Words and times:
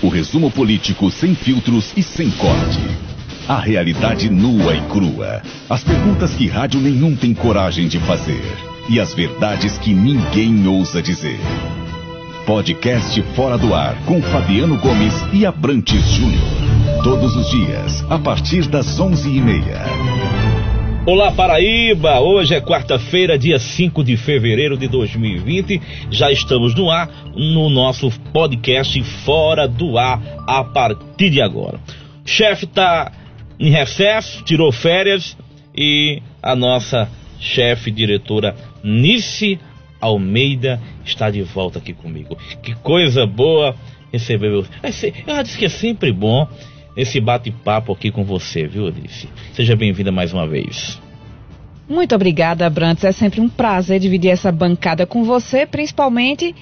O 0.00 0.08
resumo 0.08 0.48
político 0.48 1.10
sem 1.10 1.34
filtros 1.34 1.92
e 1.96 2.04
sem 2.04 2.30
corte. 2.30 2.78
A 3.48 3.58
realidade 3.58 4.30
nua 4.30 4.76
e 4.76 4.80
crua. 4.82 5.42
As 5.68 5.82
perguntas 5.82 6.34
que 6.34 6.46
rádio 6.46 6.80
nenhum 6.80 7.16
tem 7.16 7.34
coragem 7.34 7.88
de 7.88 7.98
fazer. 8.00 8.44
E 8.88 9.00
as 9.00 9.12
verdades 9.12 9.76
que 9.76 9.92
ninguém 9.92 10.68
ousa 10.68 11.02
dizer. 11.02 11.40
Podcast 12.46 13.20
Fora 13.34 13.58
do 13.58 13.74
Ar 13.74 13.96
com 14.06 14.22
Fabiano 14.22 14.78
Gomes 14.78 15.14
e 15.32 15.44
Abrantes 15.44 16.02
Júnior. 16.10 16.46
Todos 17.02 17.34
os 17.34 17.50
dias, 17.50 18.04
a 18.08 18.20
partir 18.20 18.68
das 18.68 19.00
onze 19.00 19.28
e 19.28 19.40
meia. 19.40 19.82
Olá 21.10 21.32
Paraíba! 21.32 22.20
Hoje 22.20 22.54
é 22.54 22.60
quarta-feira, 22.60 23.38
dia 23.38 23.58
5 23.58 24.04
de 24.04 24.14
fevereiro 24.14 24.76
de 24.76 24.86
2020. 24.88 25.80
Já 26.10 26.30
estamos 26.30 26.74
no 26.74 26.90
ar 26.90 27.08
no 27.34 27.70
nosso 27.70 28.10
podcast 28.30 29.02
Fora 29.24 29.66
do 29.66 29.96
Ar 29.96 30.20
a 30.46 30.62
partir 30.62 31.30
de 31.30 31.40
agora. 31.40 31.80
O 32.22 32.28
chefe 32.28 32.66
está 32.66 33.10
em 33.58 33.70
recesso, 33.70 34.44
tirou 34.44 34.70
férias 34.70 35.34
e 35.74 36.20
a 36.42 36.54
nossa 36.54 37.08
chefe 37.40 37.90
diretora 37.90 38.54
Nice 38.84 39.58
Almeida 40.02 40.78
está 41.06 41.30
de 41.30 41.40
volta 41.40 41.78
aqui 41.78 41.94
comigo. 41.94 42.36
Que 42.62 42.74
coisa 42.74 43.24
boa 43.24 43.74
receber. 44.12 44.52
Eu 44.52 45.42
disse 45.42 45.56
que 45.56 45.64
é 45.64 45.70
sempre 45.70 46.12
bom 46.12 46.46
esse 46.98 47.20
bate-papo 47.20 47.92
aqui 47.92 48.10
com 48.10 48.24
você, 48.24 48.66
viu, 48.66 48.88
Alice? 48.88 49.28
Seja 49.52 49.76
bem-vinda 49.76 50.10
mais 50.10 50.32
uma 50.32 50.48
vez. 50.48 51.00
Muito 51.88 52.12
obrigada, 52.12 52.68
Brantes. 52.68 53.04
É 53.04 53.12
sempre 53.12 53.40
um 53.40 53.48
prazer 53.48 54.00
dividir 54.00 54.32
essa 54.32 54.50
bancada 54.50 55.06
com 55.06 55.22
você, 55.22 55.64
principalmente 55.64 56.52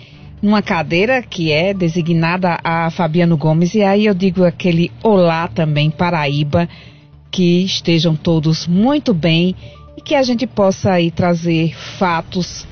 numa 0.42 0.60
cadeira 0.60 1.22
que 1.22 1.50
é 1.50 1.72
designada 1.72 2.58
a 2.62 2.90
Fabiano 2.90 3.36
Gomes. 3.38 3.74
E 3.74 3.82
aí 3.82 4.04
eu 4.04 4.12
digo 4.12 4.44
aquele 4.44 4.92
olá 5.02 5.48
também, 5.48 5.90
Paraíba, 5.90 6.68
que 7.30 7.64
estejam 7.64 8.14
todos 8.14 8.66
muito 8.66 9.14
bem 9.14 9.56
e 9.96 10.02
que 10.02 10.14
a 10.14 10.22
gente 10.22 10.46
possa 10.46 10.92
aí 10.92 11.10
trazer 11.10 11.74
fatos, 11.98 12.68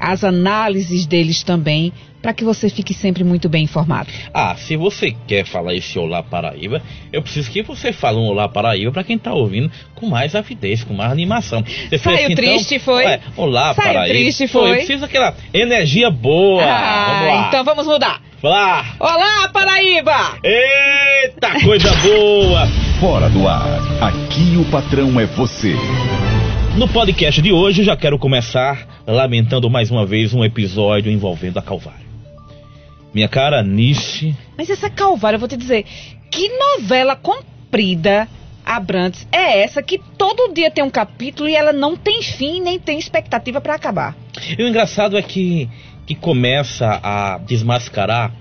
as 0.00 0.24
análises 0.24 1.04
deles 1.06 1.42
também 1.42 1.92
para 2.22 2.34
que 2.34 2.44
você 2.44 2.68
fique 2.68 2.92
sempre 2.92 3.24
muito 3.24 3.48
bem 3.48 3.64
informado. 3.64 4.10
Ah, 4.32 4.54
se 4.56 4.76
você 4.76 5.14
quer 5.26 5.44
falar 5.44 5.74
esse 5.74 5.98
Olá 5.98 6.22
Paraíba, 6.22 6.82
eu 7.12 7.22
preciso 7.22 7.50
que 7.50 7.62
você 7.62 7.92
fale 7.92 8.18
um 8.18 8.26
Olá 8.26 8.48
Paraíba 8.48 8.92
para 8.92 9.04
quem 9.04 9.16
está 9.16 9.32
ouvindo 9.32 9.70
com 9.94 10.06
mais 10.06 10.34
avidez, 10.34 10.84
com 10.84 10.92
mais 10.92 11.12
animação. 11.12 11.62
Você 11.62 11.98
Saiu 11.98 12.26
assim, 12.26 12.34
triste, 12.34 12.74
então, 12.74 12.84
foi? 12.84 13.04
Ué, 13.04 13.20
olá 13.36 13.74
Saiu 13.74 13.86
Paraíba. 13.92 14.14
triste, 14.14 14.46
foi? 14.48 14.76
Precisa 14.76 15.06
aquela 15.06 15.34
energia 15.52 16.10
boa. 16.10 16.62
Ah, 16.62 17.22
vamos 17.26 17.46
então 17.48 17.64
vamos 17.64 17.86
mudar. 17.86 18.22
Olá! 18.42 18.86
Olá, 18.98 19.50
Paraíba! 19.52 20.38
Eita, 20.42 21.60
coisa 21.62 21.94
boa! 21.96 22.66
Fora 22.98 23.28
do 23.28 23.46
ar, 23.46 23.80
aqui 24.02 24.56
o 24.56 24.64
patrão 24.70 25.20
é 25.20 25.26
você. 25.26 25.74
No 26.76 26.88
podcast 26.88 27.42
de 27.42 27.52
hoje, 27.52 27.82
já 27.82 27.96
quero 27.96 28.18
começar 28.18 28.86
lamentando 29.06 29.68
mais 29.70 29.90
uma 29.90 30.06
vez 30.06 30.32
um 30.34 30.44
episódio 30.44 31.10
envolvendo 31.10 31.58
a 31.58 31.62
Calvário. 31.62 32.08
Minha 33.12 33.28
cara 33.28 33.62
Nice. 33.62 34.34
Mas 34.56 34.70
essa 34.70 34.88
Calvário, 34.88 35.36
eu 35.36 35.40
vou 35.40 35.48
te 35.48 35.56
dizer, 35.56 35.84
que 36.30 36.48
novela 36.48 37.16
comprida, 37.16 38.28
Abrantes, 38.64 39.26
é 39.32 39.62
essa 39.62 39.82
que 39.82 39.98
todo 40.16 40.52
dia 40.52 40.70
tem 40.70 40.84
um 40.84 40.90
capítulo 40.90 41.48
e 41.48 41.56
ela 41.56 41.72
não 41.72 41.96
tem 41.96 42.22
fim 42.22 42.60
nem 42.60 42.78
tem 42.78 42.98
expectativa 42.98 43.60
para 43.60 43.74
acabar. 43.74 44.16
E 44.56 44.62
o 44.62 44.68
engraçado 44.68 45.18
é 45.18 45.22
que, 45.22 45.68
que 46.06 46.14
começa 46.14 47.00
a 47.02 47.38
desmascarar 47.38 48.32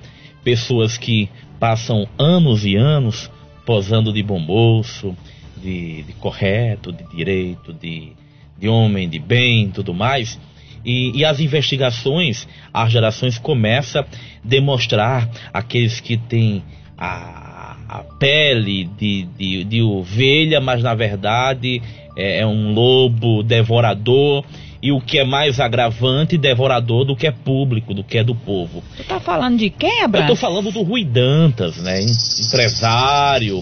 pessoas 0.44 0.98
que 0.98 1.30
passam 1.60 2.08
anos 2.18 2.66
e 2.66 2.76
anos 2.76 3.30
posando 3.66 4.14
de 4.14 4.22
bom 4.22 4.40
moço, 4.40 5.16
de, 5.58 6.04
de 6.04 6.14
correto, 6.14 6.92
de 6.92 7.04
direito, 7.16 7.74
de, 7.74 8.14
de 8.60 8.68
homem, 8.68 9.08
de 9.08 9.20
bem, 9.20 9.70
tudo 9.70 9.94
mais 9.94 10.40
e, 10.84 11.18
e 11.18 11.26
as 11.26 11.40
investigações, 11.40 12.48
as 12.74 12.92
gerações 12.92 13.38
começam 13.38 14.02
a 14.02 14.06
demonstrar 14.44 15.30
aqueles 15.54 16.00
que 16.00 16.18
têm 16.18 16.64
a, 16.98 17.78
a 17.88 18.04
pele 18.18 18.90
de, 18.98 19.24
de, 19.38 19.64
de, 19.64 19.82
ovelha, 19.82 20.60
mas 20.62 20.82
na 20.82 20.94
verdade 20.94 21.82
é, 22.16 22.40
é 22.40 22.48
um 22.48 22.74
lobo 22.74 23.44
devorador 23.44 24.44
e 24.82 24.94
o 24.94 25.02
que 25.02 25.20
é 25.20 25.26
mais 25.26 25.60
agravante 25.60 26.38
devorador 26.38 27.04
do 27.04 27.16
que 27.16 27.28
é 27.28 27.32
público, 27.32 27.94
do 27.94 28.04
que 28.04 28.18
é 28.18 28.24
do 28.24 28.34
povo. 28.34 28.82
Você 28.96 29.04
tá 29.04 29.20
falando 29.20 29.58
de 29.58 29.70
quem, 29.70 30.02
Abraão? 30.02 30.24
Eu 30.24 30.30
tô 30.30 30.36
falando 30.38 30.72
do 30.72 30.82
Rui 30.84 31.04
Dantas, 31.04 31.78
né? 31.78 32.00
Empresário, 32.02 33.62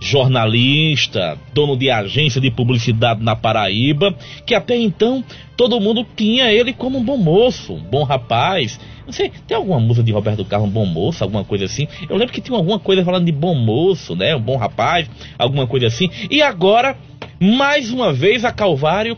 jornalista, 0.00 1.38
dono 1.52 1.76
de 1.76 1.90
agência 1.90 2.40
de 2.40 2.50
publicidade 2.50 3.22
na 3.22 3.34
Paraíba, 3.34 4.14
que 4.44 4.54
até 4.54 4.76
então 4.76 5.24
todo 5.56 5.80
mundo 5.80 6.06
tinha 6.16 6.52
ele 6.52 6.72
como 6.72 6.98
um 6.98 7.04
bom 7.04 7.16
moço, 7.16 7.74
um 7.74 7.82
bom 7.82 8.04
rapaz. 8.04 8.78
Não 9.06 9.12
sei, 9.12 9.30
tem 9.46 9.56
alguma 9.56 9.80
música 9.80 10.04
de 10.04 10.12
Roberto 10.12 10.44
Carlos, 10.44 10.68
um 10.68 10.72
bom 10.72 10.84
moço, 10.84 11.22
alguma 11.22 11.44
coisa 11.44 11.64
assim? 11.64 11.88
Eu 12.08 12.16
lembro 12.16 12.32
que 12.32 12.40
tinha 12.40 12.56
alguma 12.56 12.78
coisa 12.78 13.04
falando 13.04 13.24
de 13.24 13.32
bom 13.32 13.54
moço, 13.54 14.14
né? 14.14 14.34
Um 14.36 14.40
bom 14.40 14.56
rapaz, 14.56 15.08
alguma 15.38 15.66
coisa 15.66 15.86
assim. 15.86 16.10
E 16.30 16.42
agora, 16.42 16.96
mais 17.40 17.90
uma 17.90 18.12
vez, 18.12 18.44
a 18.44 18.52
Calvário, 18.52 19.16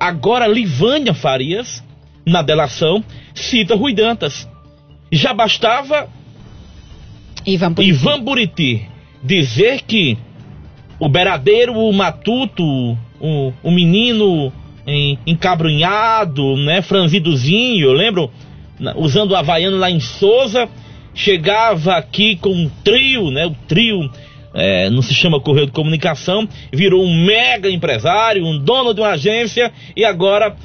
agora 0.00 0.46
Livânia 0.46 1.14
Farias, 1.14 1.84
na 2.26 2.42
delação, 2.42 3.04
cita 3.34 3.76
Rui 3.76 3.94
Dantas. 3.94 4.48
Já 5.12 5.34
bastava 5.34 6.08
Ivan 7.44 7.72
Buriti, 7.72 7.90
Ivan 7.90 8.20
Buriti 8.20 8.91
dizer 9.22 9.82
que 9.82 10.18
o 10.98 11.08
beradeiro, 11.08 11.74
o 11.74 11.92
matuto, 11.92 12.64
o, 13.20 13.52
o 13.62 13.70
menino 13.70 14.52
encabrunhado, 15.26 16.56
né, 16.56 16.82
franzidozinho, 16.82 17.86
eu 17.86 17.92
lembro, 17.92 18.30
usando 18.96 19.30
o 19.30 19.36
havaiano 19.36 19.78
lá 19.78 19.90
em 19.90 20.00
Souza, 20.00 20.68
chegava 21.14 21.96
aqui 21.96 22.36
com 22.36 22.50
um 22.50 22.68
trio, 22.82 23.30
né, 23.30 23.46
o 23.46 23.54
trio 23.68 24.10
é, 24.54 24.90
não 24.90 25.00
se 25.00 25.14
chama 25.14 25.40
Correio 25.40 25.66
de 25.66 25.72
Comunicação, 25.72 26.48
virou 26.72 27.04
um 27.04 27.24
mega 27.24 27.70
empresário, 27.70 28.44
um 28.44 28.58
dono 28.58 28.92
de 28.92 29.00
uma 29.00 29.10
agência, 29.10 29.72
e 29.96 30.04
agora 30.04 30.56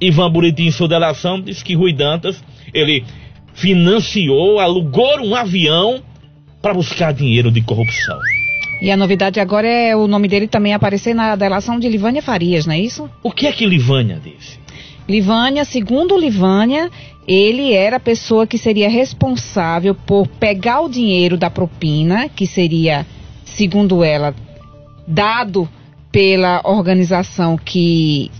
Ivan 0.00 0.30
Buriti, 0.30 0.62
em 0.62 0.70
sua 0.70 0.88
delação, 0.88 1.40
disse 1.40 1.64
que 1.64 1.74
Rui 1.74 1.92
Dantas, 1.92 2.42
ele 2.72 3.04
financiou, 3.54 4.58
alugou 4.58 5.20
um 5.20 5.34
avião 5.34 6.02
para 6.62 6.72
buscar 6.72 7.12
dinheiro 7.12 7.50
de 7.50 7.60
corrupção. 7.60 8.18
E 8.80 8.90
a 8.90 8.96
novidade 8.96 9.38
agora 9.38 9.68
é 9.68 9.94
o 9.94 10.06
nome 10.06 10.28
dele 10.28 10.48
também 10.48 10.72
aparecer 10.72 11.14
na 11.14 11.36
delação 11.36 11.78
de 11.78 11.88
Livânia 11.88 12.22
Farias, 12.22 12.66
não 12.66 12.74
é 12.74 12.80
isso? 12.80 13.10
O 13.22 13.30
que 13.30 13.46
é 13.46 13.52
que 13.52 13.66
Livânia 13.66 14.20
disse? 14.22 14.58
Livânia, 15.08 15.64
segundo 15.64 16.16
Livânia, 16.16 16.90
ele 17.26 17.72
era 17.72 17.96
a 17.96 18.00
pessoa 18.00 18.46
que 18.46 18.58
seria 18.58 18.88
responsável 18.88 19.94
por 19.94 20.26
pegar 20.26 20.80
o 20.80 20.88
dinheiro 20.88 21.36
da 21.36 21.50
propina, 21.50 22.28
que 22.28 22.46
seria, 22.46 23.06
segundo 23.44 24.02
ela, 24.02 24.34
dado 25.06 25.68
pela 26.10 26.60
organização 26.64 27.56
que 27.56 28.30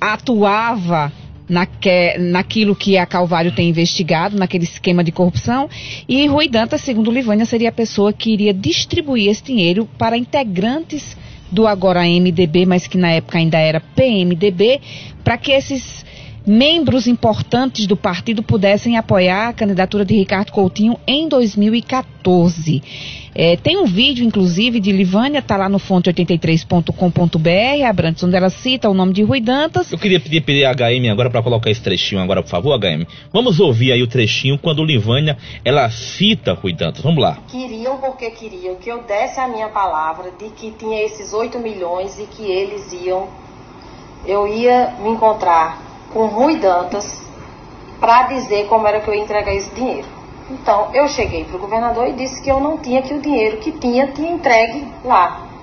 atuava 0.00 1.12
naque, 1.48 2.16
naquilo 2.18 2.74
que 2.74 2.96
a 2.96 3.06
Calvário 3.06 3.52
tem 3.52 3.68
investigado, 3.68 4.36
naquele 4.36 4.64
esquema 4.64 5.04
de 5.04 5.12
corrupção. 5.12 5.68
E 6.08 6.26
Rui 6.26 6.48
Dantas, 6.48 6.80
segundo 6.80 7.10
Livânia, 7.10 7.44
seria 7.44 7.68
a 7.68 7.72
pessoa 7.72 8.12
que 8.12 8.32
iria 8.32 8.52
distribuir 8.52 9.30
esse 9.30 9.42
dinheiro 9.42 9.88
para 9.98 10.16
integrantes 10.16 11.16
do 11.50 11.66
agora 11.66 12.02
MDB, 12.02 12.66
mas 12.66 12.86
que 12.86 12.98
na 12.98 13.12
época 13.12 13.38
ainda 13.38 13.58
era 13.58 13.80
PMDB, 13.80 14.80
para 15.22 15.38
que 15.38 15.52
esses 15.52 16.04
membros 16.46 17.06
importantes 17.06 17.86
do 17.86 17.96
partido 17.96 18.42
pudessem 18.42 18.98
apoiar 18.98 19.48
a 19.48 19.52
candidatura 19.52 20.04
de 20.04 20.14
Ricardo 20.14 20.52
Coutinho 20.52 20.98
em 21.06 21.28
2014. 21.28 22.82
É, 23.34 23.56
tem 23.56 23.76
um 23.76 23.84
vídeo, 23.84 24.24
inclusive, 24.24 24.78
de 24.78 24.92
Livânia, 24.92 25.42
tá 25.42 25.56
lá 25.56 25.68
no 25.68 25.80
fonte83.com.br, 25.80 27.84
Abrantes, 27.84 28.22
onde 28.22 28.36
ela 28.36 28.48
cita 28.48 28.88
o 28.88 28.94
nome 28.94 29.12
de 29.12 29.24
Rui 29.24 29.40
Dantas. 29.40 29.90
Eu 29.90 29.98
queria 29.98 30.20
pedir, 30.20 30.40
pedir 30.42 30.64
a 30.64 30.72
HM 30.72 31.10
agora 31.10 31.28
para 31.28 31.42
colocar 31.42 31.68
esse 31.68 31.82
trechinho 31.82 32.22
agora, 32.22 32.44
por 32.44 32.48
favor, 32.48 32.78
HM. 32.78 33.04
Vamos 33.32 33.58
ouvir 33.58 33.90
aí 33.90 34.04
o 34.04 34.06
trechinho 34.06 34.56
quando 34.56 34.84
Livânia, 34.84 35.36
ela 35.64 35.90
cita 35.90 36.52
Rui 36.52 36.72
Dantas. 36.72 37.02
Vamos 37.02 37.20
lá. 37.20 37.38
Queriam 37.48 37.98
porque 37.98 38.30
queriam 38.30 38.76
que 38.76 38.88
eu 38.88 39.02
desse 39.02 39.40
a 39.40 39.48
minha 39.48 39.68
palavra 39.68 40.30
de 40.38 40.50
que 40.50 40.70
tinha 40.78 41.02
esses 41.02 41.32
8 41.32 41.58
milhões 41.58 42.16
e 42.20 42.26
que 42.26 42.44
eles 42.44 42.92
iam, 42.92 43.26
eu 44.24 44.46
ia 44.46 44.94
me 45.02 45.10
encontrar 45.10 45.82
com 46.12 46.26
Rui 46.26 46.60
Dantas 46.60 47.20
para 47.98 48.28
dizer 48.28 48.66
como 48.66 48.86
era 48.86 49.00
que 49.00 49.10
eu 49.10 49.14
ia 49.14 49.22
entregar 49.22 49.52
esse 49.52 49.74
dinheiro. 49.74 50.06
Então, 50.50 50.90
eu 50.92 51.08
cheguei 51.08 51.44
para 51.44 51.56
o 51.56 51.60
governador 51.60 52.08
e 52.08 52.12
disse 52.12 52.42
que 52.42 52.50
eu 52.50 52.60
não 52.60 52.76
tinha, 52.76 53.02
que 53.02 53.14
o 53.14 53.20
dinheiro 53.20 53.58
que 53.58 53.72
tinha, 53.72 54.08
tinha 54.08 54.32
entregue 54.32 54.86
lá. 55.04 55.53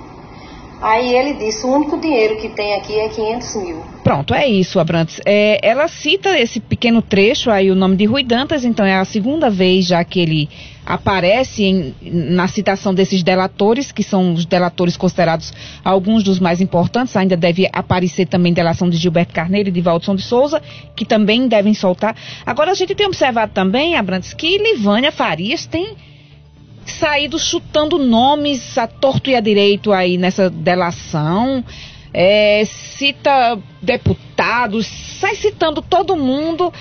Aí 0.82 1.16
ele 1.16 1.34
disse: 1.34 1.66
o 1.66 1.70
único 1.70 2.00
dinheiro 2.00 2.38
que 2.38 2.50
tem 2.50 2.74
aqui 2.74 2.98
é 2.98 3.08
500 3.08 3.56
mil. 3.58 3.84
Pronto, 4.04 4.34
é 4.34 4.48
isso, 4.48 4.80
Abrantes. 4.80 5.22
É, 5.26 5.60
ela 5.62 5.88
cita 5.88 6.40
esse 6.40 6.60
pequeno 6.60 7.02
trecho 7.02 7.52
aí, 7.52 7.70
o 7.70 7.76
nome 7.76 7.96
de 7.96 8.06
Rui 8.06 8.24
Dantas, 8.24 8.66
então 8.66 8.84
é 8.84 8.96
a 8.96 9.06
segunda 9.06 9.50
vez 9.50 9.86
já 9.86 10.04
que 10.04 10.20
ele 10.20 10.50
aparece 10.84 11.64
em, 11.64 11.96
na 12.02 12.48
citação 12.48 12.96
desses 12.96 13.22
delatores, 13.22 13.92
que 13.92 14.02
são 14.02 14.34
os 14.34 14.44
delatores 14.44 14.98
considerados 14.98 15.54
alguns 15.84 16.24
dos 16.24 16.40
mais 16.40 16.60
importantes. 16.60 17.16
Ainda 17.16 17.38
deve 17.38 17.70
aparecer 17.72 18.26
também 18.26 18.52
delação 18.52 18.90
de 18.90 18.98
Gilberto 18.98 19.34
Carneiro 19.34 19.70
e 19.70 19.72
de 19.72 19.82
Valdson 19.82 20.16
de 20.16 20.24
Souza, 20.24 20.60
que 20.96 21.06
também 21.06 21.48
devem 21.48 21.76
soltar. 21.76 22.16
Agora, 22.44 22.72
a 22.72 22.76
gente 22.76 22.96
tem 22.96 23.06
observado 23.06 23.52
também, 23.54 23.96
Abrantes, 23.96 24.34
que 24.34 24.58
Livânia 24.58 25.12
Farias 25.12 25.68
tem 25.68 25.96
saído 26.86 27.38
chutando 27.38 27.98
nomes 27.98 28.78
a 28.78 28.88
torto 28.88 29.30
e 29.30 29.36
a 29.36 29.40
direito 29.40 29.92
aí 29.92 30.18
nessa 30.18 30.50
delação. 30.50 31.64
É, 32.14 32.64
cita 32.66 33.58
deputados, 33.82 34.86
sai 34.86 35.36
citando 35.36 35.82
todo 35.82 36.18
mundo 36.18 36.74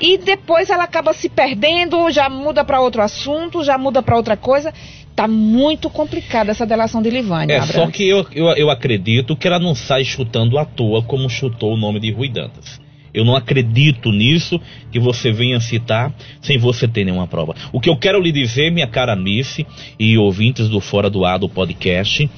e 0.00 0.18
depois 0.18 0.70
ela 0.70 0.84
acaba 0.84 1.12
se 1.12 1.28
perdendo, 1.28 2.10
já 2.10 2.28
muda 2.28 2.64
para 2.64 2.80
outro 2.80 3.02
assunto, 3.02 3.64
já 3.64 3.76
muda 3.76 4.02
para 4.02 4.16
outra 4.16 4.36
coisa. 4.36 4.72
Tá 5.14 5.26
muito 5.26 5.88
complicada 5.88 6.50
essa 6.50 6.66
delação 6.66 7.00
de 7.00 7.08
Livânia. 7.08 7.54
É, 7.54 7.62
só 7.62 7.86
que 7.90 8.06
eu, 8.06 8.26
eu, 8.32 8.48
eu 8.50 8.70
acredito 8.70 9.34
que 9.34 9.48
ela 9.48 9.58
não 9.58 9.74
sai 9.74 10.04
chutando 10.04 10.58
à 10.58 10.64
toa 10.64 11.02
como 11.02 11.28
chutou 11.30 11.72
o 11.72 11.76
nome 11.76 11.98
de 11.98 12.12
Rui 12.12 12.28
Dantas. 12.28 12.78
Eu 13.16 13.24
não 13.24 13.34
acredito 13.34 14.12
nisso 14.12 14.60
que 14.92 15.00
você 15.00 15.32
venha 15.32 15.58
citar 15.58 16.12
sem 16.42 16.58
você 16.58 16.86
ter 16.86 17.04
nenhuma 17.04 17.26
prova. 17.26 17.54
O 17.72 17.80
que 17.80 17.88
eu 17.88 17.96
quero 17.96 18.20
lhe 18.20 18.30
dizer, 18.30 18.70
minha 18.70 18.86
cara 18.86 19.16
Missy 19.16 19.66
e 19.98 20.18
ouvintes 20.18 20.68
do 20.68 20.80
Fora 20.80 21.08
do 21.08 21.24
Ar 21.24 21.38
do 21.38 21.48
podcast, 21.48 22.28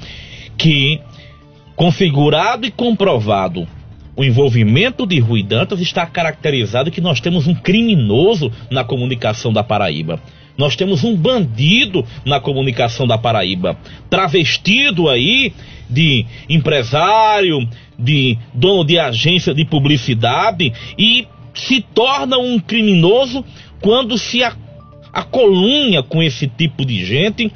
que 0.56 1.00
configurado 1.74 2.64
e 2.64 2.70
comprovado 2.70 3.66
o 4.18 4.24
envolvimento 4.24 5.06
de 5.06 5.20
Rui 5.20 5.44
Dantas 5.44 5.80
está 5.80 6.04
caracterizado 6.04 6.90
que 6.90 7.00
nós 7.00 7.20
temos 7.20 7.46
um 7.46 7.54
criminoso 7.54 8.50
na 8.68 8.82
comunicação 8.82 9.52
da 9.52 9.62
Paraíba. 9.62 10.20
Nós 10.58 10.74
temos 10.74 11.04
um 11.04 11.16
bandido 11.16 12.04
na 12.24 12.40
comunicação 12.40 13.06
da 13.06 13.16
Paraíba, 13.16 13.78
travestido 14.10 15.08
aí 15.08 15.52
de 15.88 16.26
empresário, 16.48 17.66
de 17.96 18.36
dono 18.52 18.84
de 18.84 18.98
agência 18.98 19.54
de 19.54 19.64
publicidade 19.64 20.72
e 20.98 21.28
se 21.54 21.80
torna 21.80 22.38
um 22.38 22.58
criminoso 22.58 23.44
quando 23.80 24.18
se 24.18 24.40
acolunha 25.12 26.02
com 26.02 26.20
esse 26.20 26.48
tipo 26.48 26.84
de 26.84 27.04
gente 27.04 27.52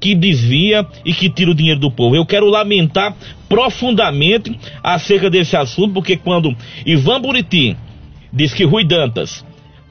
que 0.00 0.14
desvia 0.14 0.86
e 1.04 1.12
que 1.12 1.28
tira 1.28 1.50
o 1.50 1.54
dinheiro 1.54 1.80
do 1.80 1.90
povo. 1.90 2.16
Eu 2.16 2.24
quero 2.24 2.46
lamentar 2.48 3.14
profundamente 3.48 4.58
acerca 4.82 5.28
desse 5.28 5.56
assunto, 5.56 5.94
porque 5.94 6.16
quando 6.16 6.56
Ivan 6.84 7.20
Buriti 7.20 7.76
diz 8.32 8.52
que 8.52 8.64
Rui 8.64 8.84
Dantas 8.84 9.44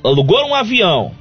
alugou 0.03 0.47
um 0.47 0.53
avião, 0.53 1.11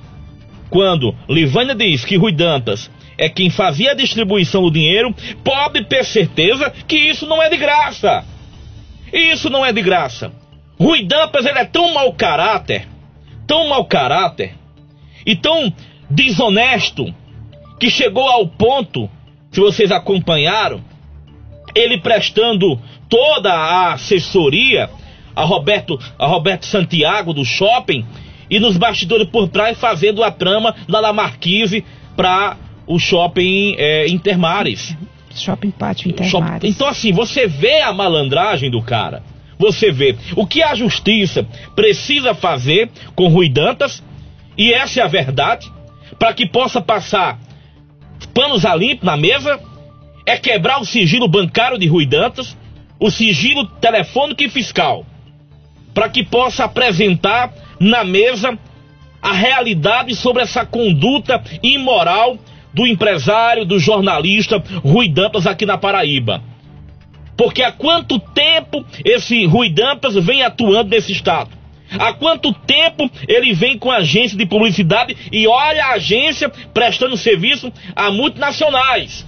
quando 0.75 1.15
Livânia 1.29 1.73
diz 1.73 2.05
que 2.05 2.17
Rui 2.17 2.33
Dantas 2.33 2.91
é 3.17 3.29
quem 3.29 3.49
fazia 3.49 3.93
a 3.93 3.95
distribuição 3.95 4.61
do 4.61 4.73
dinheiro, 4.73 5.15
pode 5.45 5.85
ter 5.85 6.05
certeza 6.05 6.69
que 6.89 6.97
isso 6.97 7.29
não 7.29 7.41
é 7.41 7.49
de 7.49 7.57
graça. 7.57 8.25
Isso 9.13 9.49
não 9.49 9.65
é 9.65 9.73
de 9.73 9.81
graça. 9.81 10.33
Rui 10.77 11.05
Dantas 11.07 11.47
ele 11.47 11.61
é 11.61 11.65
tão 11.65 11.95
mau 11.95 12.13
caráter, 12.15 12.89
tão 13.47 13.69
mau 13.69 13.85
caráter 13.85 14.57
e 15.25 15.37
tão 15.37 15.73
desonesto 16.11 17.07
que 17.79 17.89
chegou 17.89 18.29
ao 18.29 18.49
ponto, 18.49 19.09
se 19.53 19.61
vocês 19.61 19.93
acompanharam, 19.93 20.83
ele 21.73 22.01
prestando 22.01 22.81
toda 23.09 23.53
a 23.53 23.93
assessoria 23.93 24.91
a 25.37 25.45
Roberto, 25.45 25.99
a 26.19 26.27
Roberto 26.27 26.67
Santiago 26.67 27.33
do 27.33 27.45
shopping 27.45 28.05
e 28.49 28.61
nos 28.61 28.77
bastidores 28.77 29.29
por 29.29 29.49
trás 29.49 29.79
fazendo 29.79 30.23
a 30.23 30.31
trama 30.31 30.75
da 30.89 31.01
La 31.01 31.13
Marquise 31.13 31.85
para 32.17 32.57
o 32.87 32.99
shopping 32.99 33.75
é, 33.79 34.07
Intermares. 34.09 34.97
Shopping 35.35 35.71
Pátio 35.71 36.11
Intermares. 36.11 36.75
Então 36.75 36.87
assim, 36.87 37.13
você 37.13 37.47
vê 37.47 37.81
a 37.81 37.93
malandragem 37.93 38.71
do 38.71 38.81
cara. 38.83 39.23
Você 39.59 39.91
vê 39.91 40.17
o 40.37 40.47
que 40.47 40.63
a 40.63 40.75
justiça 40.75 41.47
precisa 41.75 42.35
fazer 42.35 42.91
com 43.15 43.29
Rui 43.29 43.49
Dantas, 43.49 44.03
e 44.59 44.73
essa 44.73 45.01
é 45.01 45.03
a 45.03 45.09
verdade, 45.09 45.71
para 46.19 46.33
que 46.33 46.47
possa 46.47 46.81
passar 46.81 47.39
panos 48.33 48.65
a 48.65 48.75
limpo 48.75 49.05
na 49.05 49.17
mesa, 49.17 49.61
é 50.27 50.37
quebrar 50.37 50.81
o 50.81 50.85
sigilo 50.85 51.29
bancário 51.29 51.79
de 51.79 51.87
Rui 51.87 52.07
Dantas, 52.07 52.57
o 52.99 53.11
sigilo 53.11 53.67
telefônico 53.67 54.43
e 54.43 54.49
fiscal, 54.49 55.05
para 55.93 56.09
que 56.09 56.25
possa 56.25 56.65
apresentar 56.65 57.53
na 57.85 58.03
mesa 58.03 58.59
a 59.21 59.33
realidade 59.33 60.15
sobre 60.15 60.43
essa 60.43 60.65
conduta 60.65 61.43
imoral 61.63 62.39
do 62.73 62.87
empresário, 62.87 63.65
do 63.65 63.79
jornalista 63.79 64.63
Rui 64.83 65.09
Dantas 65.09 65.47
aqui 65.47 65.65
na 65.65 65.79
Paraíba. 65.79 66.43
Porque 67.37 67.63
há 67.63 67.73
quanto 67.73 68.19
tempo 68.19 68.85
esse 69.05 69.45
Rui 69.45 69.69
Dantas 69.69 70.15
vem 70.15 70.43
atuando 70.43 70.91
nesse 70.91 71.13
estado? 71.13 71.51
Há 71.99 72.13
quanto 72.15 72.53
tempo 72.53 73.11
ele 73.29 73.53
vem 73.53 73.79
com 73.79 73.91
agência 73.91 74.37
de 74.37 74.47
publicidade 74.47 75.17
e 75.31 75.47
olha 75.47 75.85
a 75.85 75.93
agência 75.93 76.49
prestando 76.73 77.17
serviço 77.17 77.73
a 77.95 78.11
multinacionais? 78.11 79.27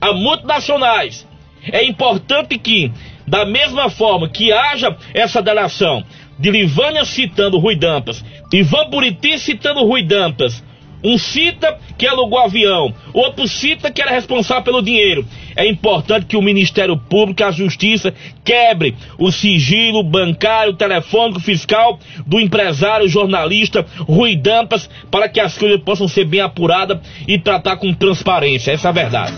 A 0.00 0.12
multinacionais. 0.12 1.26
É 1.70 1.84
importante 1.84 2.58
que, 2.58 2.90
da 3.26 3.44
mesma 3.44 3.88
forma 3.88 4.28
que 4.28 4.52
haja 4.52 4.96
essa 5.14 5.40
delação 5.40 6.04
de 6.42 6.50
Livânia 6.50 7.04
citando 7.04 7.56
Rui 7.56 7.76
Dantas, 7.76 8.22
Ivan 8.52 8.90
Buriti 8.90 9.38
citando 9.38 9.84
Rui 9.84 10.02
Dantas, 10.02 10.60
um 11.04 11.16
cita 11.16 11.78
que 11.96 12.04
alugou 12.06 12.40
avião, 12.40 12.92
outro 13.14 13.46
cita 13.46 13.92
que 13.92 14.02
era 14.02 14.10
responsável 14.10 14.64
pelo 14.64 14.82
dinheiro. 14.82 15.24
É 15.54 15.64
importante 15.68 16.26
que 16.26 16.36
o 16.36 16.42
Ministério 16.42 16.96
Público 16.96 17.42
e 17.42 17.44
a 17.44 17.52
Justiça 17.52 18.12
quebre 18.44 18.96
o 19.18 19.30
sigilo 19.30 20.02
bancário, 20.02 20.74
telefônico, 20.74 21.38
fiscal 21.38 22.00
do 22.26 22.40
empresário 22.40 23.08
jornalista 23.08 23.86
Rui 24.00 24.34
Dampas 24.34 24.90
para 25.12 25.28
que 25.28 25.38
as 25.38 25.56
coisas 25.56 25.80
possam 25.80 26.08
ser 26.08 26.24
bem 26.24 26.40
apuradas 26.40 26.98
e 27.28 27.38
tratar 27.38 27.76
com 27.76 27.94
transparência. 27.94 28.72
Essa 28.72 28.88
é 28.88 28.90
a 28.90 28.92
verdade. 28.92 29.32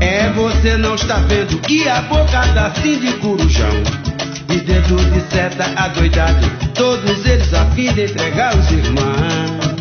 É 0.00 0.30
você 0.30 0.76
não 0.76 0.94
está 0.94 1.18
vendo 1.18 1.60
que 1.62 1.88
a 1.88 2.02
boca 2.02 2.26
tá 2.54 2.66
assim 2.66 3.00
e 4.54 4.60
dedo 4.60 4.96
de 5.10 5.20
seta 5.34 5.64
adoidado, 5.76 6.46
todos 6.74 7.26
eles 7.26 7.52
a 7.52 7.66
fim 7.72 7.92
de 7.92 8.04
entregar 8.04 8.56
os 8.56 8.70
irmãos. 8.70 9.74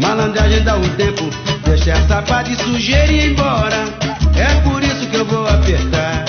Malandragem 0.00 0.64
dá 0.64 0.76
um 0.76 0.88
tempo, 0.96 1.28
deixa 1.66 1.92
essa 1.92 2.22
de 2.42 2.56
sujeira 2.62 3.12
ir 3.12 3.32
embora. 3.32 3.84
É 4.36 4.60
por 4.62 4.82
isso 4.82 5.06
que 5.10 5.16
eu 5.16 5.26
vou 5.26 5.46
apertar, 5.46 6.24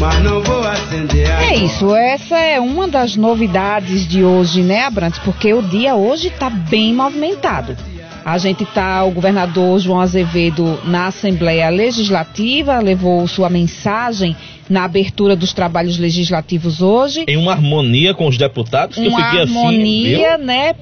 mas 0.00 0.20
não 0.24 0.42
vou 0.42 0.66
acender 0.66 1.30
a. 1.30 1.44
É 1.44 1.56
isso, 1.58 1.94
essa 1.94 2.36
é 2.36 2.58
uma 2.58 2.88
das 2.88 3.14
novidades 3.14 4.06
de 4.08 4.24
hoje, 4.24 4.62
né, 4.62 4.84
Abrantes? 4.84 5.20
Porque 5.20 5.54
o 5.54 5.62
dia 5.62 5.94
hoje 5.94 6.26
está 6.26 6.50
bem 6.50 6.92
movimentado. 6.92 7.76
A 8.24 8.38
gente 8.38 8.64
tá, 8.66 9.04
o 9.04 9.10
governador 9.10 9.78
João 9.78 10.00
Azevedo 10.00 10.78
na 10.84 11.06
Assembleia 11.06 11.68
Legislativa 11.68 12.78
levou 12.78 13.26
sua 13.26 13.48
mensagem 13.48 14.36
na 14.68 14.84
abertura 14.84 15.34
dos 15.34 15.52
trabalhos 15.52 15.98
legislativos 15.98 16.80
hoje. 16.80 17.24
Em 17.26 17.36
uma 17.36 17.52
harmonia 17.52 18.14
com 18.14 18.28
os 18.28 18.36
deputados, 18.36 18.96
que 18.96 19.08
uma 19.08 19.18
eu 19.18 19.24
fiquei 19.24 19.42
assim, 19.42 19.58
harmonia, 19.58 20.38
né? 20.38 20.74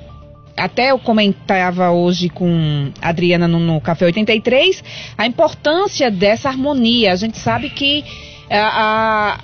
até 0.58 0.90
eu 0.90 0.98
comentava 0.98 1.90
hoje 1.90 2.28
com 2.28 2.90
a 3.00 3.08
Adriana 3.08 3.46
no, 3.46 3.60
no, 3.60 3.80
Café 3.80 4.06
83, 4.06 4.82
a 5.16 5.26
importância 5.26 6.10
dessa 6.10 6.48
harmonia. 6.48 7.12
A 7.12 7.16
gente 7.16 7.38
sabe 7.38 7.70
que 7.70 8.04
a, 8.50 9.36
a 9.36 9.38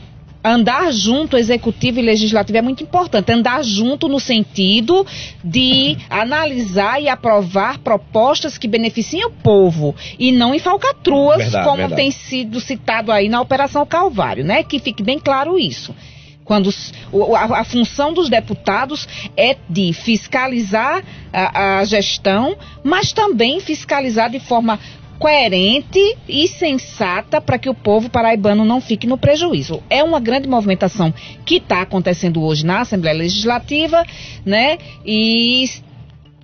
andar 0.45 0.93
junto, 0.93 1.39
executivo 1.39 1.99
e 1.99 2.03
legislativo, 2.03 2.59
é 2.59 2.63
muito 2.63 2.83
importante. 2.83 3.33
Andar 3.33 3.65
junto 3.65 4.09
no 4.09 4.21
sentido 4.21 5.07
de 5.43 5.97
analisar 6.11 7.01
e 7.01 7.09
aprovar 7.09 7.79
propostas 7.79 8.59
que 8.59 8.69
beneficiem 8.69 9.25
o 9.25 9.31
povo 9.31 9.97
e 10.19 10.31
não 10.31 10.55
em 10.55 10.59
falcatruas, 10.59 11.39
verdade, 11.39 11.65
como 11.65 11.77
verdade. 11.79 12.03
tem 12.03 12.11
sido 12.11 12.61
citado 12.61 13.11
aí 13.11 13.29
na 13.29 13.41
Operação 13.41 13.87
Calvário, 13.87 14.45
né? 14.45 14.63
Que 14.63 14.79
fique 14.79 15.03
bem 15.03 15.19
claro 15.19 15.59
isso. 15.59 15.95
Quando 16.45 16.69
a, 17.35 17.61
a, 17.61 17.65
função 17.65 18.13
dos 18.13 18.29
deputados 18.29 19.09
é 19.35 19.57
de 19.67 19.95
fiscalizar 19.95 21.03
a, 21.33 21.79
a 21.79 21.85
gestão, 21.87 22.55
mas 22.83 23.15
também 23.15 23.61
fiscalizar 23.61 24.29
de 24.29 24.39
forma 24.39 24.79
coerente 25.19 26.01
e 26.29 26.47
sensata 26.49 27.41
para 27.41 27.59
que 27.59 27.69
o 27.69 27.75
povo 27.75 28.11
paraibano 28.11 28.65
não 28.65 28.81
fique 28.81 29.07
no 29.07 29.17
prejuízo. 29.17 29.83
É 29.89 30.03
uma 30.03 30.21
grande 30.21 30.49
movimentação 30.49 31.13
que 31.45 31.57
está 31.57 31.83
acontecendo 31.83 32.43
hoje 32.43 32.65
na 32.65 32.81
Assembleia 32.81 33.17
Legislativa, 33.17 34.05
né? 34.45 34.79
E 35.05 35.69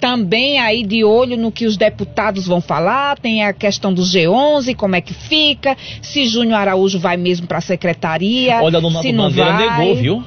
também 0.00 0.58
aí 0.58 0.82
de 0.82 1.04
olho 1.04 1.36
no 1.36 1.52
que 1.52 1.66
os 1.66 1.76
deputados 1.76 2.46
vão 2.46 2.60
falar, 2.60 3.18
tem 3.18 3.44
a 3.44 3.52
questão 3.52 3.92
do 3.92 4.02
G11, 4.02 4.74
como 4.74 4.96
é 4.96 5.00
que 5.00 5.12
fica, 5.12 5.76
se 6.00 6.26
Júnior 6.26 6.58
Araújo 6.58 6.98
vai 6.98 7.18
mesmo 7.18 7.46
para 7.46 7.58
a 7.58 7.60
secretaria, 7.60 8.62
Olha, 8.62 8.80
Nonato 8.80 9.02
se 9.02 9.12
não 9.12 9.24
Bandeira 9.24 9.52
vai. 9.52 9.78
negou, 9.78 9.96
viu? 9.96 10.24